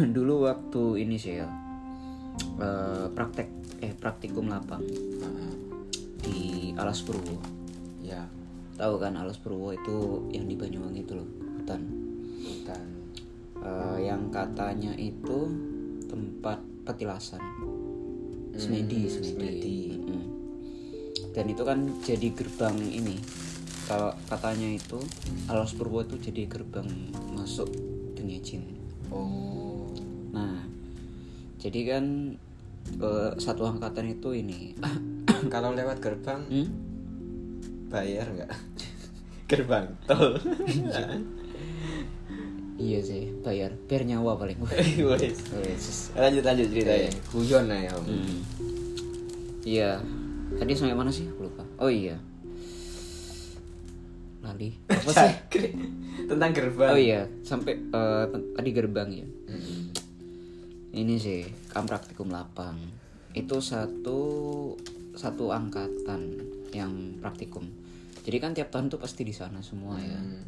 Dulu 0.16 0.48
waktu 0.48 1.04
ini 1.04 1.20
sih 1.20 1.36
ya. 1.36 1.48
eh, 2.56 3.06
praktek 3.12 3.48
eh 3.84 3.92
praktikum 3.92 4.48
lapang 4.48 4.80
di 6.24 6.70
Alas 6.78 7.04
Purwo. 7.04 7.36
ya 8.00 8.24
Tahu 8.80 8.96
kan 8.96 9.12
Alas 9.20 9.36
Purwo 9.36 9.76
itu 9.76 10.24
yang 10.32 10.48
di 10.48 10.56
Banyuwangi 10.56 11.04
itu 11.04 11.12
loh, 11.12 11.28
hutan. 11.60 11.84
hutan 12.40 12.84
Eh, 13.60 13.98
yang 14.08 14.32
katanya 14.32 14.96
itu 14.96 15.52
tempat 16.08 16.56
petilasan. 16.88 17.44
Semedi, 18.56 19.04
Hmm, 19.04 19.12
semedi. 19.12 19.28
semedi. 19.28 19.78
Mm. 20.00 20.26
Dan 21.30 21.44
itu 21.46 21.62
kan 21.62 21.78
jadi 22.00 22.28
gerbang 22.30 22.76
ini. 22.80 23.16
Kalau 23.84 24.14
katanya 24.26 24.70
itu 24.70 24.98
Alas 25.46 25.74
Purwo 25.74 26.00
itu 26.00 26.14
jadi 26.16 26.46
gerbang 26.46 26.86
masuk 27.32 27.66
dunia 28.14 28.38
jin. 28.38 28.62
oh 29.10 29.90
Nah, 30.30 30.62
jadi 31.58 31.80
kan 31.88 32.04
eh, 32.96 33.30
satu 33.36 33.66
angkatan 33.66 34.10
itu 34.10 34.30
ini. 34.32 34.74
kalau 35.52 35.72
lewat 35.72 35.98
gerbang 35.98 36.42
Hmm? 36.46 36.68
bayar 37.90 38.22
nggak 38.30 38.50
gerbang 39.50 39.86
tol 40.06 40.38
Iya 42.80 43.04
sih, 43.04 43.28
bayar, 43.44 43.76
bayar 43.84 44.08
nyawa 44.08 44.40
paling. 44.40 44.56
Lanjut 46.16 46.40
lanjut 46.40 46.68
ceritanya 46.72 47.12
guyon 47.28 47.64
lah 47.68 47.76
ya 47.76 47.92
om 47.92 48.04
Hmm. 48.08 48.38
Iya. 49.60 50.00
Tadi 50.58 50.72
sampai 50.74 50.96
mana 50.96 51.12
sih? 51.12 51.28
Aku 51.30 51.46
lupa. 51.46 51.62
Oh 51.78 51.90
iya. 51.92 52.16
Lali. 54.40 54.72
Apa 54.88 55.10
sih? 55.12 55.32
tentang 56.30 56.54
gerbang 56.54 56.94
Oh 56.94 57.00
iya, 57.00 57.26
sampai 57.42 57.74
ten- 58.30 58.54
tadi 58.54 58.70
gerbang 58.70 59.08
ya. 59.10 59.26
Mm. 59.50 59.82
Ini 60.90 61.14
sih 61.18 61.42
kam 61.70 61.86
praktikum 61.86 62.30
lapang. 62.30 62.78
Itu 63.34 63.62
satu 63.62 64.18
satu 65.14 65.50
angkatan 65.50 66.38
yang 66.70 67.18
praktikum. 67.18 67.66
Jadi 68.22 68.36
kan 68.38 68.54
tiap 68.54 68.70
tahun 68.70 68.90
tuh 68.90 69.02
pasti 69.02 69.26
di 69.26 69.34
sana 69.34 69.58
semua 69.58 69.98
ya. 69.98 70.18
Hmm. 70.18 70.46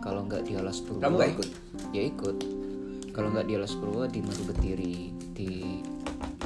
Kalau 0.00 0.24
nggak 0.28 0.44
di 0.48 0.56
Alas 0.56 0.80
Purwo. 0.80 1.00
Kamu 1.00 1.14
nggak 1.16 1.32
ikut? 1.36 1.48
Ya 1.92 2.02
ikut. 2.04 2.36
Kalau 3.12 3.28
nggak 3.32 3.46
di 3.48 3.54
Alas 3.56 3.72
Purwo 3.76 4.04
di 4.08 4.20
Madu 4.24 4.44
Betiri 4.48 5.12
di 5.36 5.50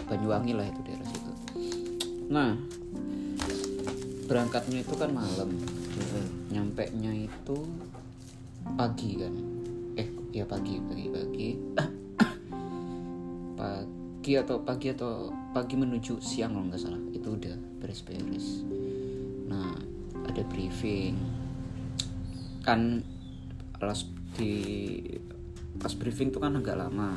Banyuwangi 0.07 0.53
lah 0.55 0.67
itu 0.67 0.81
daerah 0.87 1.07
situ. 1.07 1.33
Nah, 2.29 2.59
berangkatnya 4.29 4.85
itu 4.85 4.95
kan 4.95 5.11
malam. 5.11 5.57
Mm-mm. 5.99 6.53
nyampe 6.53 6.85
nya 7.01 7.11
itu 7.17 7.59
pagi 8.77 9.17
kan? 9.17 9.35
Eh 9.97 10.09
ya 10.37 10.45
pagi 10.45 10.77
pagi 10.85 11.07
pagi. 11.09 11.49
Pagi 13.59 14.39
atau 14.39 14.63
pagi 14.63 14.87
atau 14.95 15.35
pagi 15.51 15.75
menuju 15.75 16.23
siang 16.23 16.55
kalau 16.55 16.71
nggak 16.71 16.79
salah. 16.79 17.03
Itu 17.11 17.35
udah 17.35 17.57
beres-beres 17.83 18.63
nah 19.49 19.73
ada 20.29 20.45
briefing. 20.47 21.17
Kan 22.63 23.03
kelas 23.81 24.05
di 24.37 24.55
pas 25.81 25.97
briefing 25.97 26.31
itu 26.31 26.39
kan 26.39 26.55
agak 26.55 26.77
lama. 26.77 27.17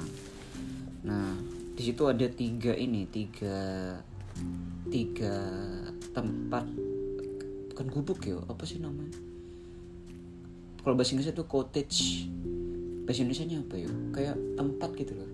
Nah 1.05 1.35
di 1.75 1.81
situ 1.83 2.07
ada 2.07 2.25
tiga 2.31 2.73
ini 2.73 3.05
tiga 3.05 3.99
tiga 4.89 5.35
tempat 6.15 6.65
bukan 7.81 7.97
gubuk 7.97 8.21
ya 8.21 8.37
apa 8.45 8.61
sih 8.61 8.77
namanya? 8.77 9.17
Kalau 10.85 10.93
bahasa 10.93 11.17
Inggrisnya 11.17 11.33
itu 11.33 11.45
cottage. 11.49 12.29
Bahasa 13.09 13.25
Indonesia 13.25 13.57
apa 13.57 13.75
ya? 13.81 13.89
Kayak 14.13 14.35
tempat 14.53 14.89
gitu 14.93 15.17
loh. 15.17 15.31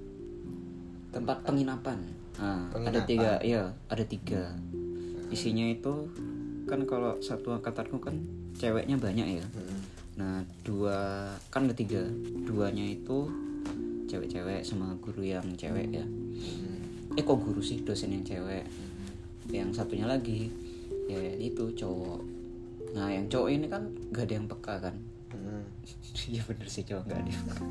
Tempat 1.12 1.44
penginapan. 1.44 2.00
Nah, 2.40 2.72
ada 2.72 3.04
Penginapan. 3.04 3.04
tiga 3.04 3.32
ya 3.44 3.68
ada 3.92 4.04
tiga. 4.08 4.56
Isinya 5.28 5.68
itu 5.68 6.08
kan 6.72 6.88
kalau 6.88 7.20
satu 7.20 7.52
angkatanku 7.52 8.00
kan 8.00 8.16
ceweknya 8.56 8.96
banyak 8.96 9.44
ya. 9.44 9.46
Mm-mm. 9.52 9.80
nah 10.18 10.40
dua 10.64 11.28
kan 11.52 11.68
ada 11.68 11.76
tiga. 11.76 12.00
Duanya 12.48 12.96
itu 12.96 13.28
cewek-cewek 14.08 14.64
sama 14.64 14.96
guru 15.04 15.20
yang 15.20 15.44
cewek 15.60 15.92
ya. 15.92 16.06
Mm. 16.08 17.20
eh 17.20 17.24
kok 17.28 17.44
guru 17.44 17.60
sih? 17.60 17.84
Dosen 17.84 18.16
yang 18.16 18.24
cewek. 18.24 18.64
Yang 19.52 19.84
satunya 19.84 20.08
lagi 20.08 20.48
ya 21.08 21.20
itu 21.40 21.72
cowok 21.72 22.20
nah 22.98 23.14
yang 23.14 23.30
cowok 23.30 23.50
ini 23.54 23.66
kan 23.70 23.94
gak 24.10 24.26
ada 24.26 24.34
yang 24.42 24.48
peka 24.50 24.74
kan? 24.90 24.96
Mm. 25.30 25.64
iya 26.34 26.42
bener 26.50 26.68
sih 26.68 26.82
cowok 26.82 27.04
gak 27.06 27.20
ada 27.22 27.30
yang 27.30 27.44
peka. 27.46 27.64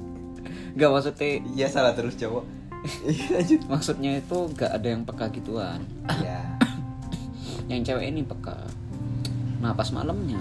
Gak 0.78 0.90
maksudnya 0.94 1.28
iya 1.50 1.66
salah 1.66 1.92
terus 1.98 2.14
cowok. 2.14 2.46
Iya, 2.86 3.42
lanjut. 3.42 3.60
Maksudnya 3.66 4.10
itu 4.22 4.38
gak 4.54 4.70
ada 4.70 4.86
yang 4.86 5.02
peka 5.02 5.26
gituan. 5.34 5.82
Ya 6.22 6.38
yang 7.70 7.82
cewek 7.82 8.14
ini 8.14 8.22
peka. 8.22 8.54
Nah 9.58 9.74
pas 9.74 9.90
malamnya 9.90 10.38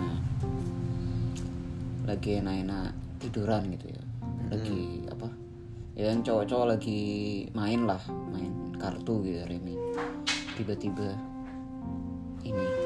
lagi 2.05 2.37
enak-enak 2.37 2.93
tiduran 3.17 3.73
gitu 3.73 3.89
ya. 3.89 4.03
Lagi 4.53 5.09
apa? 5.09 5.29
Ya 5.97 6.13
yang 6.13 6.21
cowok-cowok 6.21 6.77
lagi 6.77 7.01
main 7.57 7.89
lah 7.89 7.97
main 8.29 8.77
kartu 8.77 9.25
gitu 9.25 9.41
Remi. 9.49 9.73
Tiba-tiba 10.53 11.17
ini 12.45 12.84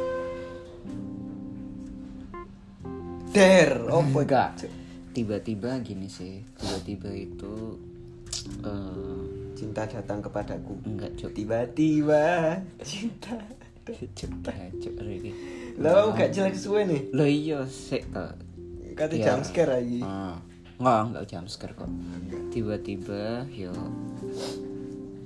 Der, 3.29 3.69
oh 3.93 4.01
enggak 4.01 4.65
tiba-tiba 5.09 5.81
gini 5.81 6.05
sih 6.07 6.41
tiba-tiba 6.53 7.09
itu 7.11 7.75
eh 8.61 9.19
cinta 9.53 9.83
datang 9.83 10.21
kepadaku. 10.21 10.79
enggak 10.85 11.11
cok 11.15 11.31
Tiba-tiba 11.33 12.55
cinta. 12.81 13.35
cinta 14.13 14.53
cok 14.53 14.95
Remi 14.97 15.33
Lo 15.75 16.13
gak 16.13 16.29
jelek 16.29 16.53
suwe 16.53 16.85
nih. 16.85 17.01
lo 17.11 17.25
iya 17.25 17.65
sih 17.65 17.99
eh, 17.99 18.33
Kata 18.93 19.13
Ya. 19.13 19.31
jam 19.31 19.41
scare 19.41 19.71
lagi. 19.73 19.99
Ah, 20.01 20.35
nggak 20.77 21.01
nggak 21.09 21.25
jam 21.25 21.45
scare 21.45 21.73
kok 21.73 21.89
tiba-tiba 22.49 23.47
yo 23.49 23.71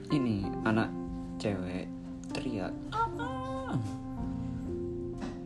ini 0.10 0.46
anak 0.64 0.90
cewek 1.38 1.90
teriak 2.32 2.74
"Ah!" 2.90 3.74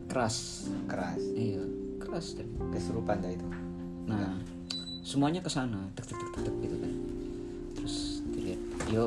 keras 0.07 0.67
Keras. 0.85 1.19
iya 1.33 1.63
keras 2.07 2.33
dan 2.33 2.47
Kesurupan 2.71 3.19
dah 3.19 3.29
itu. 3.29 3.47
nah 4.07 4.39
semuanya 5.03 5.39
ke 5.39 5.47
sana 5.47 5.83
tek 5.93 6.07
tek 6.07 6.15
tek 6.37 6.55
gitu 6.57 6.75
kan 6.77 6.91
terus 7.73 7.95
dilihat 8.29 8.59
yo 8.87 9.03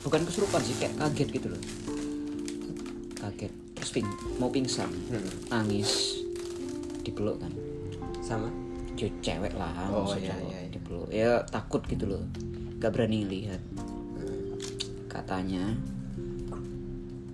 bukan 0.00 0.22
kesurupan 0.22 0.58
sih 0.60 0.74
kayak 0.76 0.94
kaget 0.96 1.28
gitu 1.32 1.46
loh 1.48 1.62
kaget 3.14 3.52
terus 3.74 3.90
ping 3.90 4.08
mau 4.36 4.48
pingsan 4.48 4.90
Hmm. 5.08 5.22
nangis 5.48 6.18
dipeluk 7.00 7.38
kan 7.38 7.52
Sama. 8.18 8.50
ya 8.94 9.10
cewek 9.20 9.54
lah 9.54 9.74
Oh, 9.86 10.02
maksudnya 10.02 10.32
iya, 10.32 10.38
iya, 10.40 10.58
iya. 10.60 10.70
dipeluk 10.70 11.08
ya 11.10 11.30
takut 11.44 11.82
gitu 11.84 12.06
loh 12.08 12.22
gak 12.78 12.90
berani 12.90 13.22
lihat 13.24 13.62
Hmm. 14.14 14.54
katanya 15.06 15.74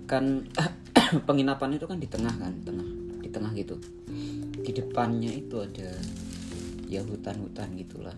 kan 0.05 0.45
penginapan 1.27 1.73
itu 1.73 1.85
kan 1.85 1.97
di 1.97 2.05
tengah 2.05 2.33
kan 2.33 2.53
tengah 2.61 2.87
di 3.21 3.29
tengah 3.29 3.51
gitu 3.53 3.77
di 4.61 4.71
depannya 4.77 5.31
itu 5.33 5.57
ada 5.57 5.89
ya 6.85 7.01
hutan-hutan 7.01 7.73
gitulah. 7.77 8.15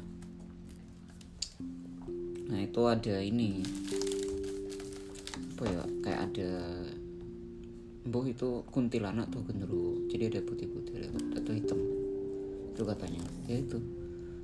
Nah 2.51 2.59
itu 2.59 2.81
ada 2.83 3.15
ini. 3.23 3.63
Apa 5.55 5.63
ya 5.69 5.81
kayak 6.03 6.21
ada 6.31 6.51
Mbah 8.03 8.25
itu 8.27 8.67
kuntilanak 8.67 9.31
tuh 9.31 9.39
genderuwo. 9.47 9.95
Jadi 10.11 10.27
ada 10.27 10.41
putih-putih 10.43 11.07
atau 11.39 11.53
hitam. 11.55 11.79
Itu 12.75 12.83
katanya. 12.83 13.23
Ya 13.47 13.63
itu. 13.63 13.79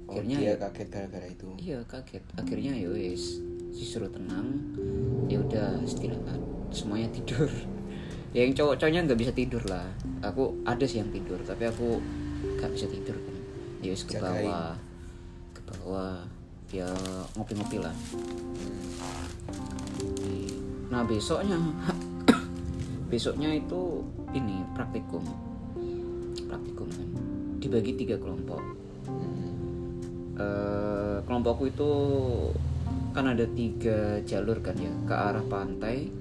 Oh, 0.07 0.15
akhirnya 0.17 0.37
dia 0.41 0.49
ya- 0.55 0.57
kaget 0.57 0.87
gara-gara 0.89 1.27
itu. 1.27 1.47
iya 1.59 1.79
kaget. 1.85 2.23
Akhirnya 2.39 2.73
ya 2.73 2.87
wis 2.89 3.43
disuruh 3.75 4.09
tenang. 4.09 4.57
Ya 5.27 5.43
udah 5.43 5.83
istirahat. 5.83 6.39
Semuanya 6.71 7.11
tidur 7.11 7.51
ya 8.29 8.45
yang 8.45 8.53
cowok-cowoknya 8.53 9.01
nggak 9.09 9.19
bisa 9.19 9.31
tidur 9.33 9.63
lah. 9.65 9.85
Aku 10.21 10.61
ada 10.65 10.85
sih 10.85 11.01
yang 11.01 11.09
tidur 11.09 11.41
tapi 11.41 11.65
aku 11.65 11.97
nggak 12.59 12.71
bisa 12.73 12.85
tidur 12.85 13.17
kan. 13.17 13.35
Ya 13.81 13.93
ke 13.95 14.17
bawah. 14.21 14.73
Ke 15.55 15.61
bawah 15.65 16.15
ya 16.69 16.89
ngopi-ngopi 17.33 17.81
lah. 17.81 17.95
Nah 20.93 21.01
besoknya 21.05 21.57
besoknya 23.11 23.49
itu 23.57 24.05
ini 24.37 24.61
praktikum. 24.77 25.25
Praktikum 26.45 26.87
kan. 26.93 27.07
Dibagi 27.57 27.97
tiga 27.97 28.15
kelompok. 28.21 28.61
Eh, 30.39 31.17
kelompokku 31.27 31.67
itu 31.67 31.91
kan 33.09 33.25
ada 33.25 33.43
tiga 33.57 34.21
jalur 34.21 34.61
kan 34.61 34.77
ya. 34.77 34.93
Ke 35.09 35.15
arah 35.17 35.45
pantai 35.49 36.18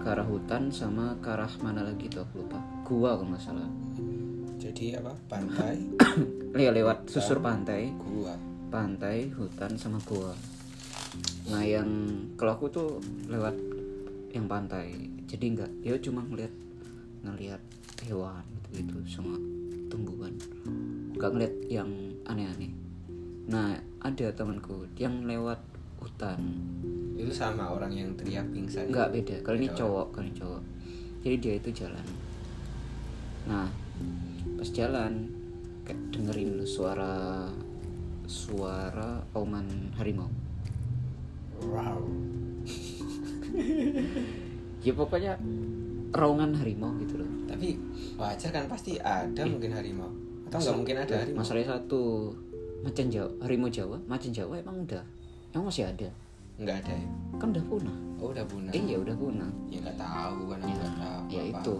ke 0.00 0.08
arah 0.08 0.24
hutan 0.24 0.72
sama 0.72 1.12
ke 1.20 1.28
arah 1.28 1.52
mana 1.60 1.84
lagi 1.84 2.08
tuh? 2.08 2.24
Aku 2.24 2.40
lupa. 2.40 2.56
Gua 2.88 3.20
kalau 3.20 3.28
nggak 3.28 3.44
salah. 3.44 3.68
Jadi 4.56 4.96
apa? 4.96 5.12
Pantai, 5.28 5.76
ya 6.64 6.72
lewat 6.72 7.08
susur 7.12 7.44
pantai. 7.44 7.92
Gua. 8.00 8.32
pantai 8.70 9.26
hutan 9.34 9.74
sama 9.74 9.98
gua. 10.06 10.30
Nah 11.50 11.66
yang 11.66 11.90
kalau 12.38 12.54
aku 12.54 12.66
tuh 12.70 12.88
lewat 13.26 13.58
yang 14.30 14.46
pantai. 14.46 14.94
Jadi 15.26 15.58
nggak 15.58 15.70
ya 15.82 15.98
cuma 15.98 16.22
ngeliat 16.22 16.54
ngeliat 17.26 17.62
hewan 18.06 18.46
gitu 18.72 18.94
gitu 19.02 19.20
sama 19.20 19.34
tumbuhan. 19.90 20.32
Nggak 21.18 21.30
ngeliat 21.34 21.54
yang 21.66 21.90
aneh-aneh. 22.30 22.72
Nah 23.50 23.74
ada 24.00 24.26
temanku 24.30 24.86
yang 24.94 25.26
lewat 25.26 25.58
hutan 26.00 26.38
Itu 27.14 27.30
sama 27.30 27.68
orang 27.68 27.92
yang 27.92 28.08
teriak 28.14 28.48
pingsan. 28.48 28.88
nggak 28.88 29.08
beda 29.12 29.34
kalau 29.40 29.56
ini 29.56 29.68
cowok 29.70 30.06
kalau 30.10 30.24
ini 30.24 30.34
cowok 30.34 30.60
jadi 31.20 31.34
dia 31.36 31.52
itu 31.56 31.68
jalan 31.74 32.06
nah 33.42 33.66
pas 34.56 34.68
jalan 34.70 35.12
kayak 35.82 35.98
dengerin 36.10 36.62
suara 36.62 37.46
suara 38.24 39.18
auman 39.32 39.64
harimau 39.94 40.26
Wow. 41.60 42.00
ya 44.80 44.90
pokoknya 44.90 45.36
raungan 46.10 46.50
harimau 46.56 46.88
gitu 46.98 47.20
loh 47.20 47.28
Tapi 47.44 47.76
wajar 48.16 48.48
kan 48.48 48.64
pasti 48.64 48.96
ada 48.96 49.44
mungkin 49.44 49.68
harimau. 49.70 50.08
Atau 50.48 50.56
nggak 50.58 50.74
mungkin 50.74 50.96
ada 50.98 51.14
harimau? 51.18 51.38
masalahnya 51.38 51.76
satu 51.76 52.32
macan 52.80 53.06
jawa 53.06 53.28
harimau 53.40 53.68
jawa 53.68 53.96
macan 54.06 54.30
jawa 54.32 54.56
emang 54.56 54.80
udah 54.80 55.02
emang 55.54 55.66
masih 55.70 55.84
ada? 55.86 56.08
Nggak 56.60 56.76
ada. 56.84 56.92
Ya. 56.94 57.08
kan 57.40 57.48
udah 57.56 57.64
punah. 57.66 57.96
Oh 58.20 58.28
udah 58.36 58.44
punah. 58.44 58.70
iya 58.74 58.96
udah 59.00 59.16
punah. 59.16 59.50
Ya 59.72 59.78
nggak 59.80 59.96
tahu 59.96 60.38
kan 60.52 60.58
ya, 60.60 60.74
nggak 60.76 60.94
tahu. 61.00 61.20
ya 61.32 61.42
itu. 61.48 61.74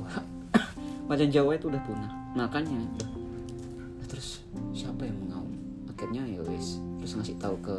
Macan 1.09 1.28
jawa 1.28 1.50
itu 1.54 1.66
udah 1.68 1.83
punah. 1.85 2.11
Makanya 2.33 2.80
terus 4.11 4.42
siapa 4.74 5.06
yang 5.06 5.14
mengaum 5.22 5.54
akhirnya 5.87 6.26
ya 6.26 6.42
wis 6.42 6.83
terus 6.98 7.14
ngasih 7.14 7.38
tahu 7.38 7.54
ke 7.62 7.76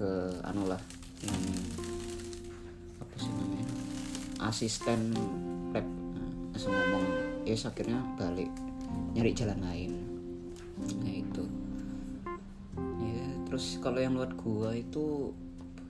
ke 0.00 0.08
anu 0.48 0.64
lah 0.64 0.80
yang 1.20 1.40
apa 2.96 3.14
sih 3.20 3.32
namanya? 3.36 3.66
Asisten 4.40 5.12
lab 5.76 5.84
nah, 5.84 6.28
langsung 6.56 6.72
ngomong. 6.72 7.04
Ya 7.42 7.58
yes, 7.58 7.66
akhirnya 7.66 7.98
balik 8.16 8.48
nyari 9.12 9.34
jalan 9.34 9.60
lain 9.60 10.01
terus 13.52 13.76
kalau 13.84 14.00
yang 14.00 14.16
lewat 14.16 14.32
gua 14.40 14.72
itu 14.72 15.28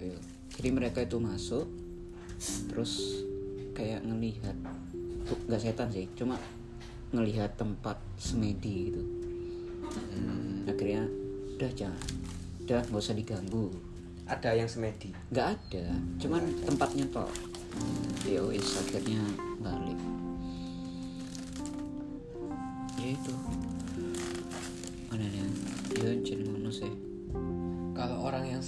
ya, 0.03 0.19
jadi 0.59 0.69
mereka 0.75 0.99
itu 1.07 1.23
masuk 1.23 1.71
terus 2.67 3.23
kayak 3.71 4.03
ngelihat 4.03 4.59
tuh 5.23 5.39
nggak 5.47 5.63
setan 5.63 5.87
sih 5.95 6.11
cuma 6.19 6.35
ngelihat 7.15 7.55
tempat 7.55 8.03
semedi 8.19 8.91
gitu. 8.91 9.03
Hmm, 9.95 10.67
akhirnya 10.67 11.07
udah 11.55 11.71
jangan 11.71 12.03
udah 12.67 12.83
nggak 12.83 12.99
usah 12.99 13.15
diganggu. 13.15 13.71
Ada 14.27 14.59
yang 14.59 14.67
semedi. 14.67 15.15
nggak 15.31 15.47
ada 15.55 15.87
cuman 16.19 16.43
tempatnya 16.67 17.07
toh 17.15 17.31
ya 18.27 18.43
wis 18.43 18.75
akhirnya 18.75 19.23
balik 19.63 19.99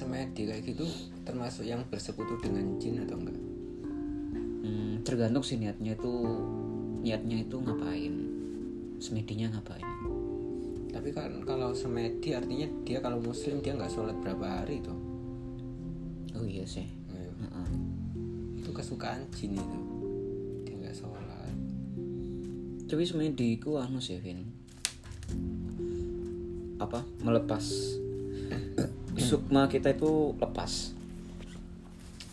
semedi 0.05 0.45
kayak 0.45 0.63
gitu 0.69 0.85
termasuk 1.25 1.65
yang 1.65 1.81
bersekutu 1.89 2.37
dengan 2.45 2.77
jin 2.77 3.01
atau 3.09 3.17
enggak? 3.17 3.41
Hmm, 4.61 4.95
tergantung 5.01 5.41
sih 5.41 5.57
niatnya 5.57 5.97
itu 5.97 6.13
niatnya 7.01 7.41
itu 7.41 7.57
ngapain 7.57 8.15
semedinya 9.01 9.49
ngapain 9.57 9.89
Tapi 10.93 11.11
kan 11.11 11.43
kalau 11.43 11.75
semedi 11.75 12.37
artinya 12.37 12.69
dia 12.85 13.01
kalau 13.01 13.19
muslim 13.19 13.65
dia 13.65 13.75
nggak 13.75 13.91
sholat 13.91 14.15
berapa 14.21 14.63
hari 14.63 14.79
tuh. 14.85 14.95
oh 16.39 16.47
iya 16.47 16.63
sih 16.63 16.87
Ayo. 17.11 17.33
Heeh. 17.41 17.69
Itu 18.63 18.71
kesukaan 18.71 19.27
jin 19.35 19.59
itu. 19.59 19.81
Dia 20.69 20.75
nggak 20.85 20.97
sholat. 20.97 21.55
tapi 22.85 23.03
semedi 23.09 23.59
ku 23.59 23.81
anu 23.81 23.99
sih 23.99 24.21
Vin 24.21 24.45
apa 26.79 27.03
melepas 27.25 27.65
sukma 29.25 29.63
kita 29.67 29.97
itu 29.97 30.37
lepas. 30.37 30.93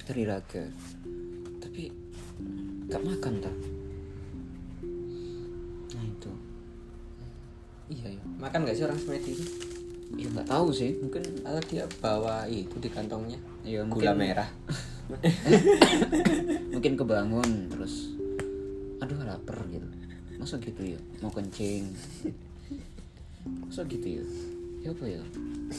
Dari 0.03 0.27
raga. 0.27 0.67
Tapi 1.63 1.87
gak 2.91 3.01
makan 3.01 3.33
tak 3.39 3.55
nah 5.91 6.03
itu. 6.03 6.31
Iya 7.87 8.07
ya. 8.15 8.23
Makan 8.39 8.59
nggak 8.67 8.75
sih 8.75 8.83
orang 8.83 8.99
semedi 8.99 9.31
itu? 9.35 9.45
ya 10.19 10.27
nggak 10.27 10.47
tahu 10.51 10.67
sih. 10.75 10.99
Mungkin 10.99 11.23
Atau 11.47 11.63
dia 11.71 11.87
bawa 12.03 12.43
itu 12.51 12.75
di 12.83 12.89
kantongnya? 12.91 13.39
ya 13.63 13.87
Gula 13.87 14.11
merah. 14.11 14.51
mungkin 16.71 16.95
kebangun 16.95 17.67
terus 17.71 18.11
aduh 18.99 19.19
lapar 19.23 19.59
gitu. 19.71 19.87
Masa 20.35 20.59
gitu 20.59 20.83
ya? 20.83 20.99
Mau 21.23 21.31
kencing. 21.31 21.91
Masa 23.67 23.83
gitu 23.87 24.19
ya 24.19 24.25
ya 24.81 24.89
apa 24.91 25.05
ya? 25.05 25.21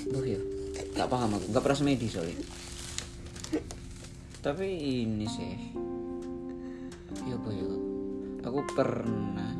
Duh 0.08 0.24
ya 0.24 0.40
gak 0.96 1.08
paham 1.10 1.36
aku. 1.36 1.46
Gak 1.50 1.62
pernah 1.62 1.78
semedi 1.78 2.06
soalnya 2.08 2.38
tapi 4.42 4.66
ini 5.06 5.22
sih. 5.30 5.54
Ya 7.30 7.38
apa 7.38 7.50
ya? 7.54 7.70
Aku 8.42 8.60
pernah. 8.74 9.54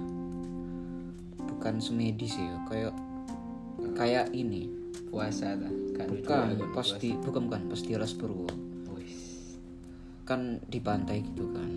Bukan 1.39 1.79
semedi 1.79 2.27
sih 2.27 2.43
ya 2.43 2.59
kayak 2.67 2.95
kayak 3.95 4.27
ini. 4.35 4.67
Puasa 5.07 5.55
ta? 5.55 5.71
Kan 5.95 6.09
bukan 6.11 6.75
pasti 6.75 7.15
bukan 7.15 7.47
bukan 7.47 7.63
pasti 7.71 7.95
ras 7.95 8.11
purwo. 8.19 8.51
Wis. 8.99 9.55
Kan 10.27 10.59
di 10.67 10.83
pantai 10.83 11.23
gitu 11.23 11.47
kan. 11.55 11.71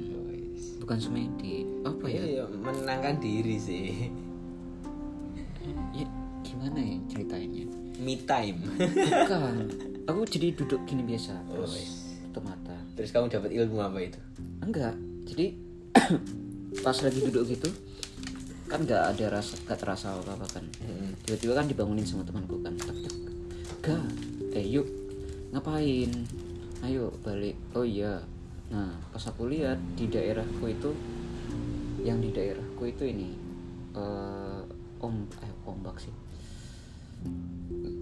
Bukan 0.82 0.98
semedi. 0.98 1.62
Apa 1.86 2.10
ya? 2.10 2.26
Iya, 2.26 2.44
menenangkan 2.50 3.22
diri 3.22 3.62
sih. 3.62 4.10
ya 4.10 4.25
gimana 6.56 6.80
ya 6.80 6.96
ceritanya? 7.12 7.64
Me 8.00 8.16
time. 8.24 8.60
Bukan. 8.80 9.56
Aku 10.10 10.22
jadi 10.24 10.54
duduk 10.54 10.80
gini 10.86 11.04
biasa 11.04 11.36
Oh, 11.50 11.66
terus? 11.66 11.74
wis. 11.76 11.92
tutup 12.24 12.46
mata. 12.46 12.78
Terus 12.96 13.10
kamu 13.10 13.28
dapat 13.28 13.52
ilmu 13.52 13.78
apa 13.82 14.00
itu? 14.00 14.20
Enggak. 14.62 14.96
Jadi 15.26 15.46
pas 16.86 16.96
lagi 16.96 17.20
duduk 17.22 17.44
gitu 17.48 17.68
kan 18.66 18.82
nggak 18.82 19.14
ada 19.14 19.26
rasa 19.30 19.56
nggak 19.62 19.78
terasa 19.78 20.10
apa 20.10 20.34
apa 20.34 20.48
kan 20.50 20.66
tiba-tiba 21.22 21.54
kan 21.54 21.66
dibangunin 21.66 22.04
sama 22.04 22.24
temanku 22.24 22.60
kan. 22.60 22.74
Tek 22.76 22.98
tek 23.04 23.16
ga 23.82 23.98
eh 24.54 24.66
yuk. 24.66 24.88
Ngapain? 25.52 26.12
Ayo 26.82 27.12
balik. 27.22 27.56
Oh 27.74 27.84
iya. 27.84 28.20
Nah 28.70 28.96
pas 29.12 29.24
aku 29.24 29.48
lihat 29.48 29.78
di 29.96 30.08
daerahku 30.08 30.66
itu 30.66 30.92
yang 32.02 32.20
di 32.20 32.30
daerahku 32.30 32.84
itu 32.86 33.04
ini 33.06 33.32
eh 33.96 34.62
om 35.00 35.24
eh 35.40 35.52
ombak 35.64 35.98
sih 35.98 36.12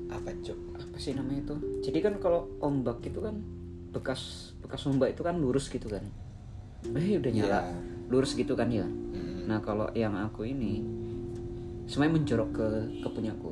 apa 0.07 0.29
cuk? 0.39 0.57
Apa 0.77 0.95
sih 0.97 1.13
namanya 1.13 1.41
itu? 1.43 1.55
Jadi 1.83 1.99
kan 1.99 2.13
kalau 2.17 2.47
ombak 2.59 3.01
itu 3.03 3.19
kan 3.19 3.41
bekas 3.91 4.53
bekas 4.59 4.85
ombak 4.85 5.13
itu 5.13 5.21
kan 5.21 5.37
lurus 5.37 5.67
gitu 5.67 5.87
kan? 5.87 6.03
Eh 6.93 7.17
udah 7.17 7.31
nyala. 7.31 7.59
Iya. 7.63 7.75
lurus 8.11 8.35
gitu 8.35 8.53
kan 8.53 8.67
ya 8.69 8.83
Hmm. 8.85 9.47
nah 9.47 9.57
kalau 9.57 9.87
yang 9.95 10.13
aku 10.13 10.43
ini 10.45 10.83
semuanya 11.87 12.19
menjorok 12.19 12.49
ke 12.53 12.67
ke 13.01 13.07
punyaku. 13.09 13.51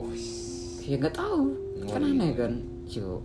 Wis 0.00 0.26
ya 0.82 0.96
nggak 0.96 1.14
tahu. 1.14 1.54
Kan 1.86 2.00
Ngeri. 2.02 2.12
aneh 2.18 2.30
kan? 2.34 2.52
Jo, 2.90 3.22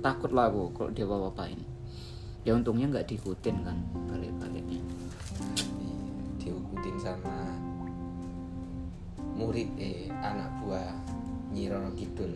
takut 0.00 0.32
lah 0.32 0.48
aku 0.48 0.72
kalau 0.72 0.90
dia 0.90 1.04
bawa 1.04 1.28
apain 1.28 1.60
ya 2.42 2.58
untungnya 2.58 2.90
nggak 2.90 3.06
diikutin 3.06 3.62
kan 3.62 3.78
balik 4.10 4.34
baliknya 4.42 4.82
diikutin 6.42 6.96
sama 6.98 7.41
murid 9.42 9.68
eh 9.74 10.06
anak 10.22 10.62
buah 10.62 10.94
Nyi 11.50 11.66
Roro 11.66 11.90
Kidul. 11.98 12.30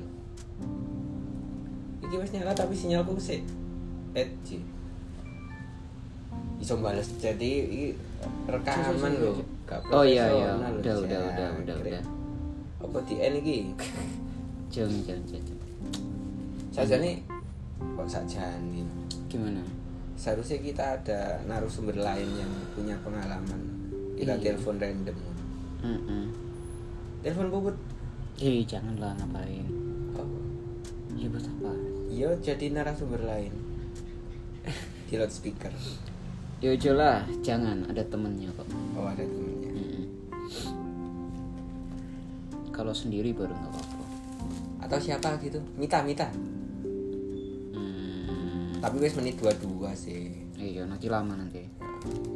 Iki 2.02 2.14
wis 2.18 2.30
nyala 2.34 2.50
tapi 2.50 2.74
sinyalku 2.74 3.14
sih 3.22 3.46
pet 4.10 4.30
Ji. 4.42 4.58
iso 6.56 6.80
bales 6.80 7.04
jadi 7.20 7.68
iki 7.68 7.92
rekaman 8.48 9.12
lho 9.20 9.44
oh 9.92 10.04
iya 10.08 10.24
iya. 10.32 10.56
udah 10.56 10.94
udah 11.04 11.20
udah 11.30 11.48
udah 11.62 11.74
udah. 11.84 12.02
Apa 12.80 12.98
di 13.04 13.14
N 13.20 13.34
iki 13.38 13.76
jangan 14.72 14.98
jangan 15.04 15.22
jangan 15.30 15.56
sajane 16.72 17.12
kok 17.76 18.08
sajane? 18.08 18.82
Gimana? 19.28 19.64
Seharusnya 20.16 20.58
kita 20.64 20.84
ada 21.00 21.40
narasumber 21.44 21.96
lain 21.96 22.28
yang 22.40 22.52
punya 22.72 22.96
pengalaman. 23.04 23.60
Kita 24.16 24.32
Iya. 24.36 24.56
telepon 24.56 24.76
random. 24.80 25.16
Mm-mm. 25.84 26.24
Telepon 27.26 27.50
bubut 27.50 27.74
eh 28.38 28.62
janganlah 28.62 29.18
ngapain. 29.18 29.66
Oh. 30.14 30.30
ya 31.18 31.26
buat 31.26 31.42
apa? 31.42 31.74
Iya 32.06 32.38
jadi 32.38 32.70
narasumber 32.70 33.18
lain. 33.26 33.50
Di 35.10 35.18
loudspeaker. 35.18 35.74
Ya 36.62 36.70
udah 36.78 36.94
lah 36.94 37.26
jangan 37.42 37.82
ada 37.90 38.06
temennya 38.06 38.54
kok. 38.54 38.70
Oh 38.94 39.10
ada 39.10 39.26
temennya. 39.26 39.74
Mm-mm. 39.74 40.06
kalau 42.70 42.94
sendiri 42.94 43.34
baru 43.34 43.58
nggak 43.58 43.74
apa-apa. 43.74 43.98
Atau 44.86 44.98
siapa 45.02 45.34
gitu? 45.42 45.58
Mita 45.74 46.06
Mita. 46.06 46.30
Hmm, 47.74 48.78
tapi 48.78 49.02
wes 49.02 49.18
menit 49.18 49.34
dua 49.34 49.50
dua 49.58 49.90
sih. 49.98 50.30
Iya 50.54 50.86
nanti 50.86 51.10
lama 51.10 51.34
nanti. 51.34 51.66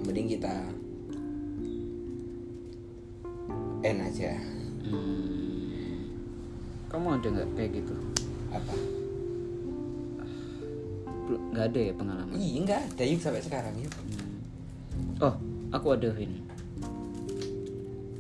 Mending 0.03 0.35
kita 0.35 0.67
N 3.87 3.97
aja 4.03 4.60
Hmm, 4.81 6.09
kamu 6.89 7.07
ada 7.21 7.27
nggak 7.29 7.49
kayak 7.57 7.71
gitu? 7.83 7.95
Apa? 8.49 8.75
Nggak 11.53 11.67
ada 11.71 11.81
ya 11.81 11.93
pengalaman? 11.95 12.35
Iya 12.37 12.59
enggak 12.65 12.81
ada. 12.89 13.03
Yuk 13.05 13.21
sampai 13.21 13.43
sekarang 13.45 13.75
yuk. 13.79 13.93
Hmm. 13.93 15.25
oh 15.25 15.35
aku 15.71 15.87
ada 15.95 16.09
Vin. 16.17 16.33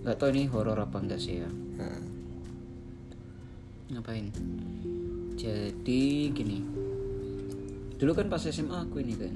Nggak 0.04 0.16
tahu 0.20 0.28
ini 0.36 0.42
horor 0.52 0.78
apa 0.78 0.96
enggak 1.00 1.20
sih 1.20 1.40
ya. 1.40 1.50
Nah, 1.80 2.00
ngapain? 3.96 4.28
Jadi 5.40 6.30
gini. 6.30 6.58
Dulu 7.96 8.12
kan 8.16 8.28
pas 8.28 8.44
SMA 8.44 8.76
aku 8.84 9.00
ini 9.00 9.14
kan 9.16 9.34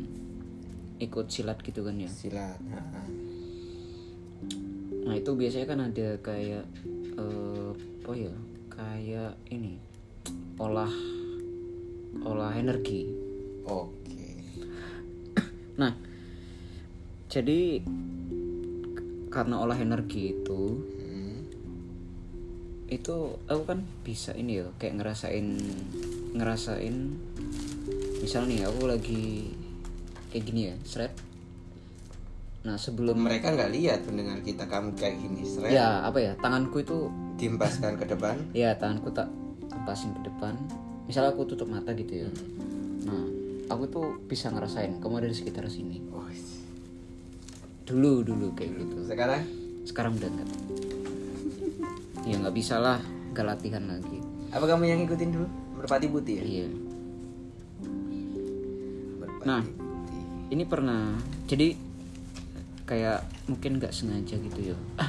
ikut 1.01 1.27
silat 1.29 1.59
gitu 1.65 1.85
kan 1.85 1.97
ya. 1.97 2.09
Silat 2.09 2.61
nah 5.05 5.13
itu 5.13 5.31
biasanya 5.37 5.67
kan 5.69 5.81
ada 5.85 6.09
kayak 6.25 6.65
eh, 7.19 7.71
apa 7.75 8.13
ya 8.13 8.35
kayak 8.71 9.33
ini 9.51 9.79
olah 10.59 10.93
olah 12.23 12.53
energi. 12.55 13.11
Oke. 13.65 14.27
Nah 15.81 15.93
jadi 17.31 17.83
karena 19.35 19.59
olah 19.59 19.75
energi 19.75 20.31
itu 20.31 20.63
Hmm, 20.95 21.43
itu 22.87 23.35
aku 23.51 23.63
kan 23.67 23.83
bisa 24.07 24.31
ini 24.39 24.63
ya 24.63 24.71
kayak 24.79 25.03
ngerasain 25.03 25.59
ngerasain 26.39 27.19
misal 28.23 28.47
nih 28.47 28.63
aku 28.63 28.87
lagi 28.87 29.51
kayak 30.31 30.45
gini 30.47 30.61
ya 30.71 30.75
seret 30.87 31.13
nah 32.65 32.81
sebelum 32.81 33.21
mereka 33.21 33.53
nggak 33.53 33.71
lihat 33.77 34.01
pendengar 34.09 34.41
kita 34.41 34.65
kamu 34.65 34.97
kayak 34.97 35.21
gini 35.21 35.45
seret. 35.45 35.69
Ya 35.69 36.01
apa 36.01 36.17
ya 36.17 36.33
tanganku 36.41 36.81
itu 36.81 37.13
diempaskan 37.37 38.01
ke 38.01 38.09
depan. 38.09 38.41
Ya 38.57 38.73
tanganku 38.81 39.13
tak 39.13 39.29
tempasin 39.69 40.17
ke 40.17 40.33
depan. 40.33 40.57
Misal 41.05 41.29
aku 41.29 41.45
tutup 41.45 41.69
mata 41.69 41.93
gitu 41.93 42.25
ya. 42.25 42.29
Nah 43.05 43.25
aku 43.69 43.85
tuh 43.93 44.07
bisa 44.25 44.49
ngerasain 44.49 44.97
kamu 44.97 45.21
ada 45.21 45.29
di 45.29 45.37
sekitar 45.37 45.69
sini. 45.69 46.01
Oh, 46.09 46.25
dulu 47.85 48.25
dulu 48.25 48.57
kayak 48.57 48.81
gitu. 48.81 48.97
Sekarang? 49.05 49.45
Sekarang 49.85 50.17
udah 50.17 50.29
enggak 50.33 50.49
ya 52.33 52.41
nggak 52.41 52.57
bisa 52.57 52.81
lah 52.81 52.97
nggak 53.37 53.45
latihan 53.45 53.85
lagi. 53.85 54.25
Apa 54.57 54.65
kamu 54.65 54.89
yang 54.89 55.05
ikutin 55.05 55.37
dulu? 55.37 55.47
Merpati 55.77 56.09
putih 56.09 56.41
ya? 56.41 56.45
Iya. 56.49 56.67
Merpati 59.21 59.45
Nah. 59.45 59.61
putih 59.61 59.85
ini 60.49 60.65
pernah 60.65 61.21
jadi 61.45 61.94
kayak 62.85 63.25
mungkin 63.49 63.81
nggak 63.81 63.93
sengaja 63.93 64.37
gitu 64.37 64.61
ya. 64.73 64.77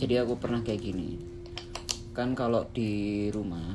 Jadi 0.00 0.14
aku 0.20 0.36
pernah 0.40 0.60
kayak 0.64 0.80
gini. 0.80 1.20
Kan 2.16 2.32
kalau 2.32 2.64
di 2.70 3.26
rumah 3.34 3.74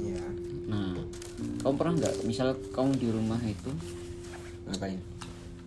iya. 0.00 0.24
nah 0.64 0.96
kamu 1.62 1.74
pernah 1.76 1.94
nggak? 2.00 2.14
Misal 2.24 2.56
kamu 2.72 2.96
di 2.96 3.08
rumah 3.12 3.38
itu 3.44 3.70
ngapain? 4.64 4.96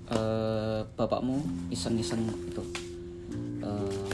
eh, 0.10 0.82
bapakmu 0.98 1.38
iseng-iseng 1.70 2.26
itu 2.50 2.64
eh, 3.62 4.08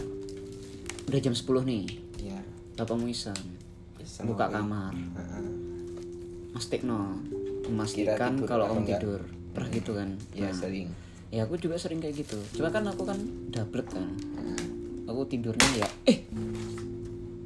udah 1.07 1.19
jam 1.19 1.33
10 1.33 1.63
nih. 1.63 1.85
Iya. 2.19 2.39
Bapakmu 2.77 3.07
iseng 3.07 3.37
Iseng 4.03 4.27
buka 4.27 4.51
oke. 4.51 4.53
kamar. 4.59 4.93
Heeh. 4.93 5.47
Mas 6.53 6.67
Tekno 6.69 7.17
memastikan 7.65 8.37
kalau 8.43 8.69
kamu 8.69 8.85
tidur. 8.85 9.21
Pernah 9.55 9.69
gitu 9.71 9.91
kan? 9.95 10.09
Iya 10.35 10.49
Nah, 10.49 10.53
sering 10.53 10.87
ya 11.33 11.49
aku 11.49 11.57
juga 11.57 11.81
sering 11.81 11.97
kayak 11.97 12.21
gitu. 12.21 12.37
Cuma 12.53 12.69
kan 12.69 12.85
aku 12.85 13.09
kan 13.09 13.17
double 13.49 13.81
kan. 13.89 14.05
Aku 15.09 15.25
tidurnya 15.25 15.81
ya 15.81 15.89
eh. 16.05 16.21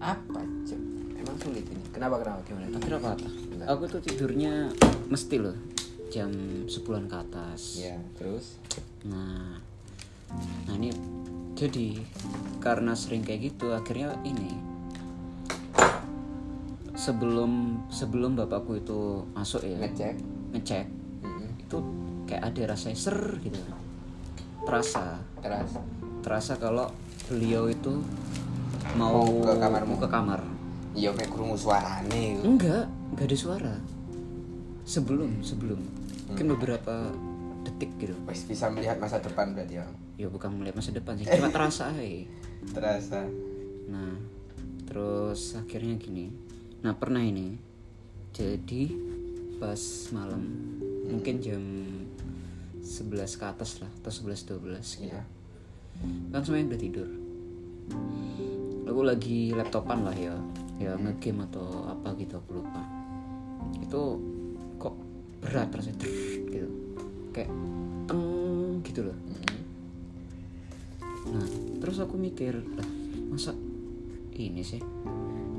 Apa 0.03 0.43
cok 0.43 0.81
emang 1.15 1.37
sulit 1.39 1.63
ini. 1.63 1.83
Kenapa 1.95 2.19
kenapa? 2.19 2.43
Gimana? 2.43 2.67
Akhirnya 2.75 2.99
patah. 2.99 3.31
Enggak. 3.31 3.67
aku 3.71 3.83
tuh 3.87 4.01
tidurnya 4.03 4.67
mesti 5.07 5.35
loh 5.39 5.55
jam 6.11 6.29
10-an 6.67 7.07
ke 7.07 7.15
atas. 7.15 7.79
Iya 7.79 7.95
terus? 8.19 8.59
Nah 9.07 9.55
nah 10.67 10.75
ini 10.75 10.91
jadi 11.55 12.03
karena 12.59 12.91
sering 12.91 13.23
kayak 13.23 13.55
gitu 13.55 13.71
akhirnya 13.71 14.19
ini. 14.27 14.51
Sebelum 16.91 17.79
sebelum 17.87 18.35
bapakku 18.35 18.83
itu 18.83 19.23
masuk 19.31 19.63
ya 19.63 19.79
ngecek. 19.79 20.19
ngecek 20.51 20.96
kayak 22.27 22.43
ada 22.53 22.75
rasanya 22.75 22.97
ser 22.99 23.17
gitu. 23.41 23.57
Terasa. 24.67 25.23
Terasa. 25.39 25.79
Terasa 26.21 26.53
kalau 26.59 26.91
beliau 27.31 27.71
itu 27.71 28.03
mau 28.99 29.23
Mau 29.23 29.47
ke 29.47 29.53
kamarmu? 29.55 29.95
mau 29.95 29.99
ke 30.03 30.09
kamar. 30.11 30.41
Iya 30.91 31.15
kayak 31.15 31.29
krungu 31.31 31.55
suarane. 31.55 32.41
Enggak 32.43 32.85
enggak 33.15 33.25
ada 33.31 33.37
suara. 33.37 33.75
Sebelum 34.83 35.39
sebelum. 35.41 35.79
Mungkin 36.27 36.45
beberapa 36.59 37.11
detik 37.63 37.95
gitu. 37.99 38.15
Wis 38.27 38.43
bisa 38.43 38.67
melihat 38.67 38.99
masa 38.99 39.23
depan 39.23 39.55
berarti 39.55 39.79
ya? 39.79 39.87
Ya 40.17 40.27
bukan 40.27 40.51
melihat 40.57 40.79
masa 40.79 40.91
depan 40.91 41.15
sih 41.15 41.27
cuma 41.27 41.47
terasa 41.51 41.91
aja. 41.93 42.27
Terasa. 42.75 43.23
Nah 43.87 44.15
terus 44.87 45.55
akhirnya 45.55 45.95
gini. 45.95 46.31
Nah 46.83 46.91
pernah 46.95 47.23
ini. 47.23 47.55
Jadi 48.35 48.93
pas 49.57 49.79
malam 50.13 50.43
mungkin 51.07 51.35
jam 51.39 51.63
11 52.83 53.39
ke 53.39 53.45
atas 53.47 53.83
lah 53.83 53.91
atau 54.03 54.11
11 54.11 54.47
12 54.47 55.03
gitu. 55.03 55.11
Iya. 55.11 55.21
Kan 56.31 56.41
semuanya 56.43 56.75
udah 56.75 56.81
tidur. 56.81 57.09
Aku 58.87 59.01
lagi 59.03 59.51
laptopan 59.51 60.07
lah 60.07 60.15
ya 60.15 60.35
ya 60.77 60.93
ngegame 60.95 61.43
atau 61.51 61.89
apa 61.89 62.15
gitu 62.15 62.39
aku 62.39 62.63
lupa. 62.63 62.81
Itu 63.83 64.01
kok 64.79 64.95
berat 65.43 65.73
rasanya 65.73 66.07
gitu. 66.53 66.69
Kayak 67.35 67.51
teng 68.07 68.79
gitu 68.87 69.11
loh. 69.11 69.17
Mm-mm. 69.27 69.59
nah 71.27 71.43
terus 71.83 71.99
aku 71.99 72.15
mikir 72.15 72.55
lah 72.55 72.87
masa 73.27 73.51
ini 74.31 74.63
sih? 74.63 74.79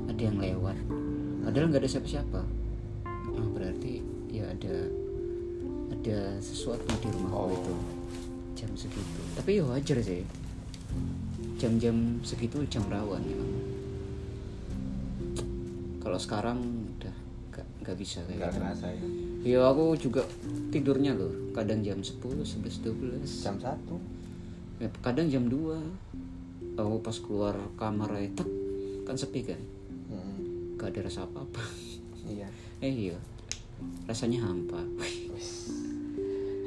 Ada 0.08 0.32
yang 0.32 0.40
lewat. 0.40 0.76
Padahal 1.44 1.68
nggak 1.68 1.82
ada 1.84 1.90
siapa-siapa. 1.92 2.40
Nah, 3.36 3.46
berarti 3.52 4.00
ya 4.32 4.48
ada 4.48 5.07
ada 5.98 6.38
sesuatu 6.38 6.86
di 6.98 7.08
rumahku 7.10 7.36
Oh. 7.36 7.52
itu. 7.52 7.74
Jam 8.54 8.70
segitu. 8.74 9.20
Tapi 9.34 9.58
ya 9.58 9.64
wajar 9.66 9.98
sih. 10.00 10.22
Jam-jam 11.58 12.22
segitu 12.22 12.62
jam 12.70 12.86
rawan 12.86 13.22
ya 13.22 13.38
kalau 15.98 16.16
sekarang 16.16 16.58
udah 16.96 17.12
nggak 17.52 17.66
nggak 17.84 17.96
bisa 18.00 18.24
kayak 18.24 18.40
nggak 18.40 18.48
gitu. 18.48 18.58
terasa 18.64 18.86
ya? 18.88 19.04
Ya 19.44 19.60
aku 19.68 19.92
juga 19.92 20.22
tidurnya 20.72 21.12
loh. 21.12 21.28
Kadang 21.52 21.84
jam 21.84 22.00
10, 22.00 22.16
11, 22.42 22.80
12 22.80 23.20
jam 23.44 23.60
satu? 23.60 24.00
Ya, 24.80 24.88
kadang 25.04 25.28
jam 25.28 25.52
2 25.52 25.76
aku 26.80 26.96
pas 27.04 27.12
keluar 27.20 27.54
kamar 27.76 28.08
tek, 28.32 28.48
kan 29.04 29.20
sepi 29.20 29.44
kan? 29.44 29.60
Mm-mm. 30.08 30.78
gak 30.80 30.96
ada 30.96 31.12
rasa 31.12 31.28
apa-apa. 31.28 31.60
Iya. 32.24 32.48
Eh 32.86 33.10
iya. 33.10 33.18
Rasanya 34.08 34.48
hampa. 34.48 34.80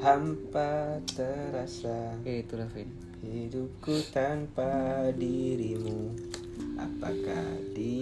Hampa 0.02 0.98
terasa. 1.06 2.18
Eh 2.26 2.42
itulah 2.42 2.66
Vin 2.74 2.90
hidupku 3.22 4.02
tanpa 4.10 5.06
dirimu. 5.14 6.18
Apakah 6.74 7.46
di 7.78 8.02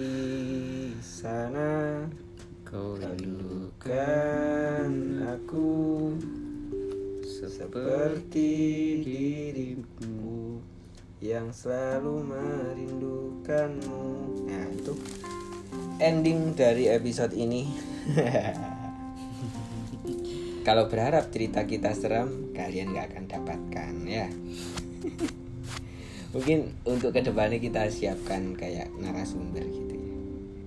sana 1.03 2.07
kau 2.63 2.95
rindukan 2.95 3.67
kan 3.83 4.93
aku 5.27 6.15
seperti 7.27 8.51
dirimu 9.03 10.63
yang 11.19 11.51
selalu 11.51 12.23
merindukanmu? 12.23 14.03
Nah 14.47 14.65
itu 14.71 14.95
ending 15.99 16.55
dari 16.55 16.87
episode 16.87 17.35
ini 17.35 17.67
kalau 20.63 20.91
berharap 20.91 21.31
cerita 21.31 21.63
kita 21.63 21.95
seram 21.95 22.51
kalian 22.51 22.91
nggak 22.91 23.07
akan 23.15 23.23
dapatkan 23.31 23.93
ya. 24.03 24.27
Mungkin 26.35 26.75
untuk 26.85 27.15
ke 27.15 27.25
depannya 27.25 27.57
kita 27.57 27.89
siapkan 27.89 28.53
kayak 28.53 28.91
narasumber 28.99 29.65
gitu 29.65 29.95
ya. 29.97 30.15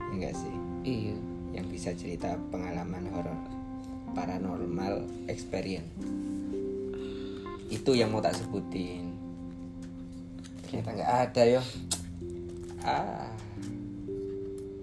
Ya 0.00 0.06
enggak 0.10 0.34
sih? 0.34 0.54
Iya. 0.82 1.16
Yang 1.52 1.66
bisa 1.70 1.90
cerita 1.94 2.34
pengalaman 2.50 3.06
horor 3.12 3.38
paranormal 4.16 5.06
experience. 5.28 5.88
Itu 7.70 7.96
yang 7.96 8.12
mau 8.12 8.24
tak 8.24 8.36
sebutin. 8.36 9.12
Ternyata 10.66 10.90
nggak 10.98 11.12
ada 11.28 11.42
yo. 11.46 11.62
Ah. 12.82 13.30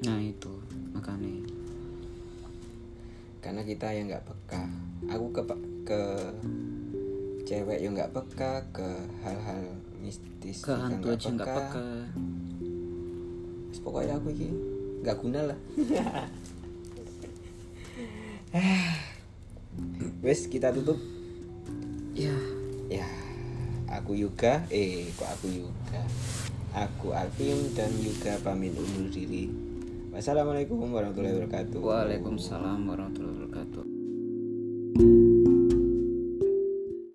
Nah 0.05 0.19
itu. 0.21 0.53
Makanya. 0.95 1.43
Karena 3.43 3.61
kita 3.65 3.87
yang 3.91 4.07
nggak 4.07 4.25
peka 4.25 4.88
aku 5.09 5.25
ke 5.33 5.41
ke 5.89 6.01
cewek 7.49 7.81
yang 7.81 7.97
nggak 7.97 8.13
peka 8.13 8.61
ke 8.69 8.85
hal-hal 9.25 9.73
mistis 9.97 10.61
ke 10.61 10.69
juga 10.69 10.85
hantu 10.85 11.09
aja 11.09 11.33
nggak 11.33 11.49
peka. 11.49 12.13
Wis 13.73 13.81
pokoknya 13.81 14.21
aku 14.21 14.29
ini 14.37 14.53
nggak 15.01 15.17
guna 15.17 15.49
lah. 15.49 15.57
Wes 20.25 20.45
kita 20.45 20.69
tutup. 20.73 20.97
Ya. 22.13 22.33
Ya 22.89 23.05
aku 23.89 24.13
Yuga. 24.13 24.61
Eh 24.69 25.09
kok 25.17 25.29
aku 25.29 25.47
Yuga? 25.49 26.01
Aku 26.69 27.17
Alvin 27.17 27.73
dan 27.73 27.89
Yuga 27.97 28.37
pamit 28.45 28.77
undur 28.77 29.09
diri. 29.09 29.49
Wassalamualaikum 30.13 30.89
warahmatullahi 30.89 31.33
wabarakatuh. 31.37 31.79
Waalaikumsalam 31.81 32.85
warahmatullahi 32.85 33.29
wabarakatuh 33.29 33.48
thank 34.99 35.09
you 35.09 35.28